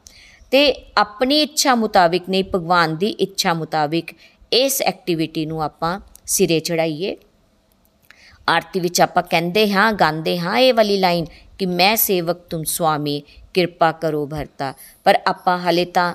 ਤੇ 0.51 0.93
ਆਪਣੀ 0.97 1.43
ਇੱਛਾ 1.43 1.75
ਮੁਤਾਬਿਕ, 1.75 2.29
ਨਹੀਂ, 2.29 2.45
ਭਗਵਾਨ 2.45 2.97
ਦੀ 2.97 3.09
ਇੱਛਾ 3.09 3.55
ਮੁਤਾਬਿਕ 3.55 4.11
ਇਸ 4.53 4.83
ਐਕਟੀਵਿਟੀ 4.83 5.47
ਨੂੰ 5.47 5.63
ਆਪਾਂ 5.63 6.01
ਸਿਰੇ 6.27 6.61
ਚੜਾਈਏ। 6.61 7.17
ਆਰਤੀ 8.49 8.81
ਵਿੱਚ 8.81 9.01
ਆਪਾਂ 9.01 9.23
ਕਹਿੰਦੇ 9.23 9.73
ਹਾਂ, 9.73 9.93
ਗਾਉਂਦੇ 9.93 10.39
ਹਾਂ 10.39 10.59
ਇਹ 10.59 10.75
ਵਾਲੀ 10.75 10.97
ਲਾਈਨ 10.97 11.27
ਕਿ 11.59 11.67
ਮੈਂ 11.67 11.97
ਸੇਵਕ 11.97 12.37
ਤੁਮ 12.51 12.65
ਸੁਆਮੀ, 12.65 13.23
ਕਿਰਪਾ 13.55 13.93
ਕਰੋ 13.93 14.27
ਭਰਤਾ। 14.27 14.75
ਪਰ 15.05 15.19
ਆਪਾਂ 15.27 15.59
ਹਲੇ 15.59 15.85
ਤਾਂ 15.85 16.15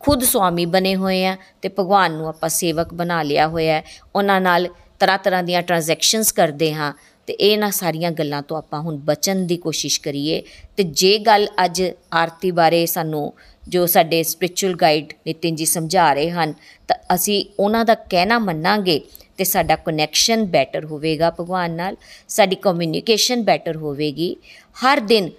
ਖੁਦ 0.00 0.24
ਸੁਆਮੀ 0.24 0.66
ਬਣੇ 0.66 0.96
ਹੋਏ 0.96 1.26
ਆ 1.26 1.36
ਤੇ 1.62 1.68
ਭਗਵਾਨ 1.68 2.12
ਨੂੰ 2.12 2.28
ਆਪਾਂ 2.28 2.48
ਸੇਵਕ 2.48 2.94
ਬਣਾ 2.94 3.22
ਲਿਆ 3.22 3.48
ਹੋਇਆ 3.48 3.74
ਹੈ। 3.74 3.84
ਉਹਨਾਂ 4.14 4.40
ਨਾਲ 4.40 4.68
ਤਰ੍ਹਾਂ 4.98 5.18
ਤਰ੍ਹਾਂ 5.18 5.42
ਦੀਆਂ 5.42 5.62
ਟ੍ਰਾਂਜੈਕਸ਼ਨਸ 5.62 6.32
ਕਰਦੇ 6.32 6.74
ਹਾਂ 6.74 6.92
ਤੇ 7.26 7.32
ਇਹ 7.32 7.58
ਨਾ 7.58 7.70
ਸਾਰੀਆਂ 7.70 8.10
ਗੱਲਾਂ 8.10 8.42
ਤੋਂ 8.42 8.56
ਆਪਾਂ 8.56 8.80
ਹੁਣ 8.80 8.96
ਬਚਣ 8.96 9.36
ਦੀ 9.36 9.56
ਕੋਸ਼ਿਸ਼ 9.56 10.00
ਕਰੀਏ। 10.00 10.42
ਤੇ 10.76 10.82
ਜੇ 10.82 11.18
ਗੱਲ 11.18 11.48
ਅੱਜ 11.64 11.82
ਆਰਤੀ 12.12 12.50
ਬਾਰੇ 12.50 12.86
ਸਾਨੂੰ 12.86 13.32
ਜੋ 13.68 13.84
ਸਾਡੇ 13.86 14.22
ਸਪਿਰਚੁਅਲ 14.22 14.74
ਗਾਈਡ 14.76 15.12
ਨਿਤਿਨ 15.26 15.54
ਜੀ 15.54 15.64
ਸਮਝਾ 15.66 16.12
ਰਹੇ 16.12 16.30
ਹਨ, 16.30 16.54
ਤਾਂ 16.88 16.96
ਅਸੀਂ 17.14 17.44
ਉਹਨਾਂ 17.58 17.84
ਦਾ 17.84 17.94
ਕਹਿਣਾ 17.94 18.38
ਮੰਨਾਂਗੇ 18.38 19.00
ਤੇ 19.38 19.44
ਸਾਡਾ 19.44 19.76
ਕਨੈਕਸ਼ਨ 19.76 20.44
ਬੈਟਰ 20.46 20.84
ਹੋਵੇਗਾ 20.84 21.30
ਭਗਵਾਨ 21.30 21.70
ਨਾਲ, 21.70 21.96
ਸਾਡੀ 22.28 22.56
ਕਮਿਊਨੀਕੇਸ਼ਨ 22.56 23.42
ਬੈਟਰ 23.42 23.76
ਹੋਵੇਗੀ। 23.76 24.36
ਹਰ 24.76 25.00
ਦਿਨ 25.00 25.30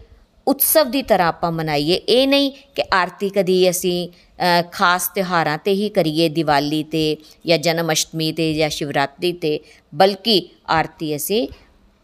ਉਤਸਵ 0.47 0.89
ਦੀ 0.91 1.01
ਤਰ੍ਹਾਂ 1.01 1.27
ਆਪਾਂ 1.27 1.51
ਮਨਾਈਏ। 1.51 1.95
ਇਹ 1.95 2.27
ਨਹੀਂ 2.27 2.51
ਕਿ 2.75 2.83
ਆਰਤੀ 2.93 3.29
ਕਦੀ 3.29 3.69
ਅਸੀਂ 3.69 4.07
ਖਾਸ 4.71 5.07
ਤਿਹਾਰਾਂ 5.15 5.57
ਤੇ 5.57 5.73
ਹੀ 5.73 5.89
ਕਰੀਏ, 5.89 6.29
ਦੀਵਾਲੀ 6.29 6.83
ਤੇ 6.83 7.17
ਜਾਂ 7.45 7.57
ਜਨਮ 7.57 7.91
ਅਸ਼ਟਮੀ 7.91 8.31
ਤੇ 8.31 8.53
ਜਾਂ 8.53 8.69
ਸ਼ਿਵਰਾਤਰੀ 8.69 9.31
ਤੇ, 9.33 9.59
ਬਲਕਿ 9.93 10.41
ਆਰਤੀ 10.69 11.15
ਅਸੀਂ 11.15 11.47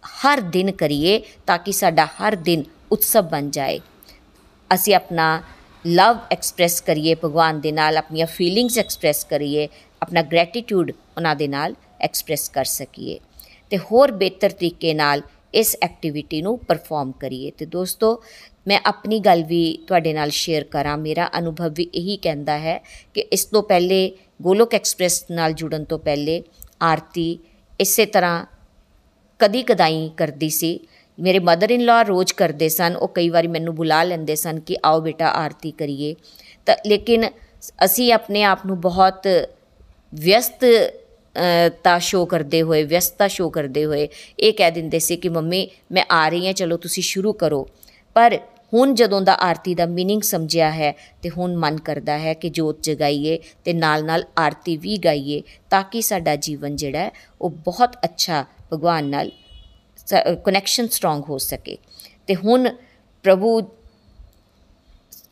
ਹਰ 0.04 0.42
ਦਿਨ 0.42 0.72
ਕਰੀਏ 0.72 1.22
ਤਾਂ 1.48 1.58
ਕਿ 1.58 1.72
ਸਾਡਾ 1.72 2.06
ਹਰ 2.18 2.36
ਦਿਨ 2.36 2.64
ਉਤਸਵ 2.92 3.30
ਬਣ 3.30 3.50
ਜਾਏ। 3.50 3.80
ਅਸੀਂ 4.72 4.96
ਆਪਣਾ 4.96 5.42
ਲਵ 5.86 6.18
ਐਕਸਪ੍ਰੈਸ 6.32 6.82
ਕਰੀਏ, 6.82 7.16
ਭਗਵਾਨ 7.16 7.60
ਦੇ 7.62 7.72
ਨਾਲ 7.72 7.98
ਆਪਣੀਆਂ 7.98 8.26
ਫੀਲਿੰਗਸ 8.28 8.78
ਐਕਸਪ੍ਰੈਸ 8.78 9.24
ਕਰੀਏ, 9.24 9.68
ਆਪਣਾ 10.02 10.22
ਗ੍ਰੈਟੀਟਿਊਡ 10.22 10.92
ਉਹਨਾਂ 10.92 11.36
ਦੇ 11.36 11.48
ਨਾਲ 11.48 11.76
ਐਕਸਪ੍ਰੈਸ 12.02 12.50
ਕਰ 12.50 12.66
ਸਕੀਏ 12.66 13.20
ਤੇ 13.72 13.78
ਹੋਰ 13.78 14.12
ਬਿਹਤਰ 14.12 14.50
ਤਰੀਕੇ 14.50 14.94
ਨਾਲ 14.94 15.22
ਇਸ 15.54 15.76
ਐਕਟੀਵਿਟੀ 15.84 16.42
ਨੂੰ 16.42 16.58
ਪਰਫਾਰਮ 16.60 17.12
ਕਰੀਏ। 17.12 17.52
ਤੇ 17.52 17.66
ਦੋਸਤੋ, 17.66 18.22
ਮੈਂ 18.68 18.80
ਆਪਣੀ 18.86 19.20
ਗੱਲ 19.20 19.44
ਵੀ 19.44 19.62
ਤੁਹਾਡੇ 19.88 20.14
ਨਾਲ 20.14 20.30
ਸ਼ੇਅਰ 20.30 20.64
ਕਰਾਂ। 20.64 20.98
ਮੇਰਾ 20.98 21.30
ਅਨੁਭਵ 21.40 21.74
ਵੀ 21.74 21.90
ਇਹੀ 21.94 22.18
ਕਹਿੰਦਾ 22.18 22.58
ਹੈ 22.58 22.78
ਕਿ 23.14 23.22
ਇਸ 23.22 23.46
ਤੋਂ 23.46 23.64
ਪਹਿਲੇ, 23.64 24.12
ਗੋਲੋਕ 24.42 24.76
ਐਕਸਪ੍ਰੈਸ 24.76 25.24
ਨਾਲ 25.32 25.54
ਜੁੜਨ 25.54 25.84
ਤੋਂ 25.84 26.00
ਪਹਿਲੇ 26.00 26.42
ਆਰਤੀ 26.82 27.38
ਇਸੇ 27.80 28.06
ਤਰ੍ਹਾਂ 28.06 28.46
ਕਦੀ 29.40 29.62
ਕਦਾਈ 29.64 30.10
ਕਰਦੀ 30.18 30.50
ਸੀ। 30.50 30.80
ਮੇਰੇ 31.21 31.39
ਮਦਰ 31.39 31.71
ਇਨ 31.71 31.81
ਲਾ 31.81 32.03
ਰੋਜ਼ 32.03 32.33
ਕਰਦੇ 32.33 32.69
ਸਨ 32.69 32.97
ਉਹ 32.97 33.09
ਕਈ 33.09 33.29
ਵਾਰੀ 33.29 33.47
ਮੈਨੂੰ 33.47 33.75
ਬੁਲਾ 33.75 34.03
ਲੈਂਦੇ 34.03 34.35
ਸਨ 34.35 34.61
ਕਿ 34.61 34.77
ਆਓ 34.85 35.01
ਬੇਟਾ 35.01 35.29
ਆਰਤੀ 35.29 35.71
ਕਰੀਏ 35.71 36.15
ਤਾਂ 36.67 36.77
ਲੇਕਿਨ 36.87 37.25
ਅਸੀਂ 37.85 38.13
ਆਪਣੇ 38.13 38.43
ਆਪ 38.43 38.59
ਨੂੰ 38.67 38.81
ਬਹੁਤ 38.81 39.29
ਵਿਅਸਤ 40.15 40.65
ਤਾ 41.85 41.99
ਸ਼ੋ 41.99 42.27
ਕਰਦੇ 42.27 42.63
ਹੋਏ 42.63 42.83
ਵਿਅਸਤਾ 42.83 43.29
ਸ਼ੋ 43.29 43.51
ਕਰਦੇ 43.51 43.85
ਹੋਏ 43.85 44.09
ਇਹ 44.39 44.53
ਕਹਿ 44.53 44.71
ਦਿੰਦੇ 44.71 44.99
ਸੀ 44.99 45.17
ਕਿ 45.17 45.29
ਮੰਮੀ 45.29 45.69
ਮੈਂ 45.93 46.05
ਆ 46.11 46.29
ਰਹੀ 46.29 46.47
ਹਾਂ 46.47 46.55
ਚਲੋ 46.55 46.77
ਤੁਸੀਂ 46.77 47.03
ਸ਼ੁਰੂ 47.03 47.33
ਕਰੋ 47.33 47.69
ਪਰ 48.15 48.39
ਹੁਣ 48.75 48.95
ਜਦੋਂ 48.95 49.23
ਦਾ 49.23 49.35
ਆਰਤੀ 49.35 49.75
ਦਾ 49.75 49.85
मीनिंग 49.85 50.21
ਸਮਝਿਆ 50.21 50.71
ਹੈ 50.71 50.95
ਤੇ 51.23 51.31
ਹੁਣ 51.31 51.57
ਮਨ 51.57 51.77
ਕਰਦਾ 51.77 52.19
ਹੈ 52.19 52.35
ਕਿ 52.35 52.49
ਜੋਤ 52.49 52.83
ਜਗਾਈਏ 52.83 53.39
ਤੇ 53.65 53.73
ਨਾਲ 53.73 54.05
ਨਾਲ 54.05 54.25
ਆਰਤੀ 54.39 54.77
ਵੀ 54.77 54.97
ਗਾਈਏ 54.97 55.43
ਤਾਂ 55.71 55.83
ਕਿ 55.83 56.03
ਸਾਡਾ 56.03 56.37
ਜੀਵਨ 56.37 56.77
ਜਿਹੜਾ 56.77 56.99
ਹੈ 56.99 57.11
ਉਹ 57.41 57.51
ਬਹੁਤ 57.51 57.97
ਅੱਛਾ 58.05 58.45
ਭਗਵਾਨ 58.73 59.05
ਨਾਲ 59.05 59.31
ਕਨੈਕਸ਼ਨ 60.45 60.89
ਸਟਰੋਂਗ 60.89 61.23
ਹੋ 61.29 61.39
ਸਕੇ 61.39 61.77
ਤੇ 62.27 62.35
ਹੁਣ 62.35 62.69
ਪ੍ਰਭੂ 63.25 63.61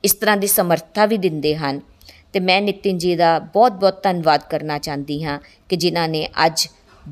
ਇਸ 0.04 0.14
ਤਰ੍ਹਾਂ 0.14 0.36
ਦੀ 0.36 0.46
ਸਮਰੱਥਾ 0.46 1.06
ਵੀ 1.06 1.16
ਦਿੰਦੇ 1.16 1.56
ਹਨ 1.56 1.80
ਤੇ 2.32 2.40
ਮੈਂ 2.40 2.60
ਨਿਤਿਨ 2.62 2.98
ਜੀ 2.98 3.14
ਦਾ 3.16 3.38
ਬਹੁਤ-ਬਹੁਤ 3.38 4.02
ਧੰਨਵਾਦ 4.02 4.42
ਕਰਨਾ 4.50 4.78
ਚਾਹੁੰਦੀ 4.78 5.24
ਹਾਂ 5.24 5.38
ਕਿ 5.68 5.76
ਜਿਨ੍ਹਾਂ 5.76 6.08
ਨੇ 6.08 6.28
ਅੱਜ 6.46 6.68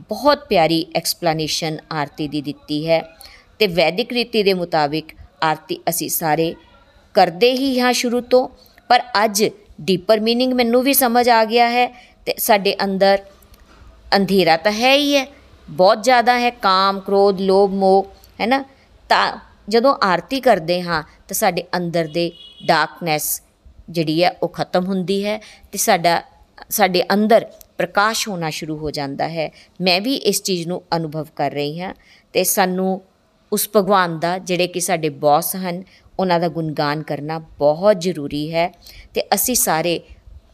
ਬਹੁਤ 0.08 0.46
ਪਿਆਰੀ 0.48 0.86
ਐਕਸਪਲੇਨੇਸ਼ਨ 0.94 1.78
ਆਰਤੀ 1.92 2.28
ਦੀ 2.28 2.42
ਦਿੱਤੀ 2.42 2.88
ਹੈ 2.88 3.02
ਤੇ 3.58 3.66
ਵੈਦਿਕ 3.66 4.12
ਰੀਤੀ 4.12 4.42
ਦੇ 4.42 4.54
ਮੁਤਾਬਿਕ 4.54 5.14
ਆਰਤੀ 5.42 5.78
ਅਸੀਂ 5.88 6.08
ਸਾਰੇ 6.08 6.54
ਕਰਦੇ 7.14 7.52
ਹੀ 7.52 7.80
ਹਾਂ 7.80 7.92
ਸ਼ੁਰੂ 7.92 8.20
ਤੋਂ 8.20 8.48
ਪਰ 8.88 9.02
ਅੱਜ 9.24 9.44
ਡੀਪਰ 9.80 10.18
मीनिंग 10.18 10.54
ਮੈਨੂੰ 10.54 10.82
ਵੀ 10.82 10.94
ਸਮਝ 10.94 11.28
ਆ 11.28 11.44
ਗਿਆ 11.44 11.68
ਹੈ 11.68 11.86
ਤੇ 12.26 12.34
ਸਾਡੇ 12.38 12.76
ਅੰਦਰ 12.84 13.18
ਅੰਧੇਰਾ 14.16 14.56
ਤਾਂ 14.56 14.72
ਹੈ 14.72 14.94
ਹੀ 14.94 15.16
ਹੈ 15.16 15.26
ਬਹੁਤ 15.69 16.03
ਜ਼ਿਆਦਾ 16.03 16.39
ਹੈ, 16.39 16.49
ਕਾਮ, 16.49 16.99
ਕ੍ਰੋਧ, 16.99 17.41
ਲੋਭ, 17.41 17.71
ਮੋਹ, 17.71 18.05
ਹੈ 18.41 18.45
ਨਾ? 18.45 18.63
ਤਾਂ 19.09 19.39
ਜਦੋਂ 19.69 19.95
ਆਰਤੀ 20.03 20.39
ਕਰਦੇ 20.39 20.81
ਹਾਂ, 20.81 21.03
ਤਾਂ 21.27 21.35
ਸਾਡੇ 21.35 21.63
ਅੰਦਰ 21.77 22.07
ਦੇ 22.07 22.31
ਡਾਰਕਨੈਸ 22.65 23.41
ਜਿਹੜੀ 23.89 24.23
ਹੈ, 24.23 24.31
ਉਹ 24.43 24.49
ਖਤਮ 24.49 24.85
ਹੁੰਦੀ 24.85 25.25
ਹੈ 25.25 25.37
ਤੇ 25.71 25.77
ਸਾਡਾ, 25.77 26.21
ਸਾਡੇ 26.69 27.03
ਅੰਦਰ 27.13 27.45
ਪ੍ਰਕਾਸ਼ 27.77 28.27
ਹੋਣਾ 28.27 28.49
ਸ਼ੁਰੂ 28.49 28.77
ਹੋ 28.77 28.91
ਜਾਂਦਾ 28.91 29.27
ਹੈ। 29.27 29.51
ਮੈਂ 29.81 30.01
ਵੀ 30.01 30.15
ਇਸ 30.15 30.43
ਚੀਜ਼ 30.43 30.67
ਨੂੰ 30.67 30.83
ਅਨੁਭਵ 30.95 31.27
ਕਰ 31.35 31.51
ਰਹੀ 31.51 31.79
ਹਾਂ 31.81 31.93
ਤੇ 32.33 32.43
ਸਾਨੂੰ 32.43 33.01
ਉਸ 33.53 33.69
ਭਗਵਾਨ 33.75 34.19
ਦਾ, 34.19 34.37
ਜਿਹੜੇ 34.37 34.67
ਕਿ 34.67 34.79
ਸਾਡੇ 34.79 35.09
ਬੌਸ 35.09 35.55
ਹਨ, 35.55 35.83
ਉਹਨਾਂ 36.19 36.39
ਦਾ 36.39 36.47
ਗੁਣਗਾਨ 36.47 37.03
ਕਰਨਾ 37.03 37.39
ਬਹੁਤ 37.39 38.01
ਜ਼ਰੂਰੀ 38.01 38.53
ਹੈ 38.53 38.71
ਤੇ 39.13 39.23
ਅਸੀਂ 39.33 39.55
ਸਾਰੇ 39.55 39.99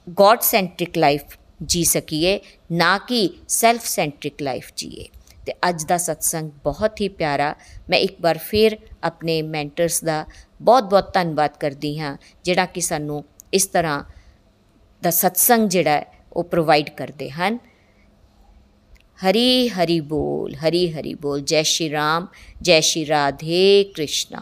ਗੋਡ 0.09 0.39
ਸੈਂਟ੍ਰਿਕ 0.41 0.97
ਲਾਈਫ 0.97 1.21
ਜੀ 1.63 1.83
ਸਕੀਏ, 1.83 2.39
ਨਾ 2.71 2.97
ਕਿ 2.97 3.29
ਸੈਲਫ 3.47 3.85
ਸੈਂਟ੍ਰਿਕ 3.85 4.41
ਲਾਈਫ 4.41 4.71
ਜੀਏ। 4.75 5.05
ਤੇ 5.45 5.53
ਅੱਜ 5.69 5.85
ਦਾ 5.85 5.97
ਸਤਸੰਗ 5.97 6.51
ਬਹੁਤ 6.63 7.01
ਹੀ 7.01 7.07
ਪਿਆਰਾ। 7.07 7.55
ਮੈਂ 7.89 7.99
ਇੱਕ 7.99 8.15
ਵਾਰ 8.21 8.37
ਫਿਰ 8.37 8.77
ਆਪਣੇ 9.03 9.41
ਮੈਂਟਰਸ 9.41 10.03
ਦਾ 10.03 10.25
ਬਹੁਤ-ਬਹੁਤ 10.61 11.13
ਧੰਨਵਾਦ 11.13 11.57
ਕਰਦੀ 11.59 11.99
ਹਾਂ, 11.99 12.17
ਜਿਹੜਾ 12.43 12.65
ਕਿ 12.65 12.81
ਸਾਨੂੰ 12.81 13.25
ਇਸ 13.53 13.65
ਤਰ੍ਹਾਂ 13.65 14.03
ਦਾ 15.01 15.09
ਸਤਸੰਗ 15.09 15.69
ਜਿਹੜਾ 15.69 16.05
ਉਹ 16.33 16.43
ਪ੍ਰੋਵਾਈਡ 16.43 16.89
ਕਰਦੇ 16.89 17.29
ਹਨ। 17.29 17.59
ਹਰੀ 19.21 19.69
ਹਰੀ 19.69 19.99
ਬੋਲ, 19.99 20.55
ਹਰੀ 20.55 20.93
ਹਰੀ 20.93 21.13
ਬੋਲ। 21.13 21.41
ਜੈ 21.41 21.61
ਸ਼੍ਰੀ 21.61 21.91
ਰਾਮ, 21.91 22.27
ਜੈ 22.61 22.79
ਸ਼੍ਰੀ 22.79 23.07
ਰਾਧੇ 23.07 23.83
ਕ੍ਰਿਸ਼ਨਾ। 23.83 24.41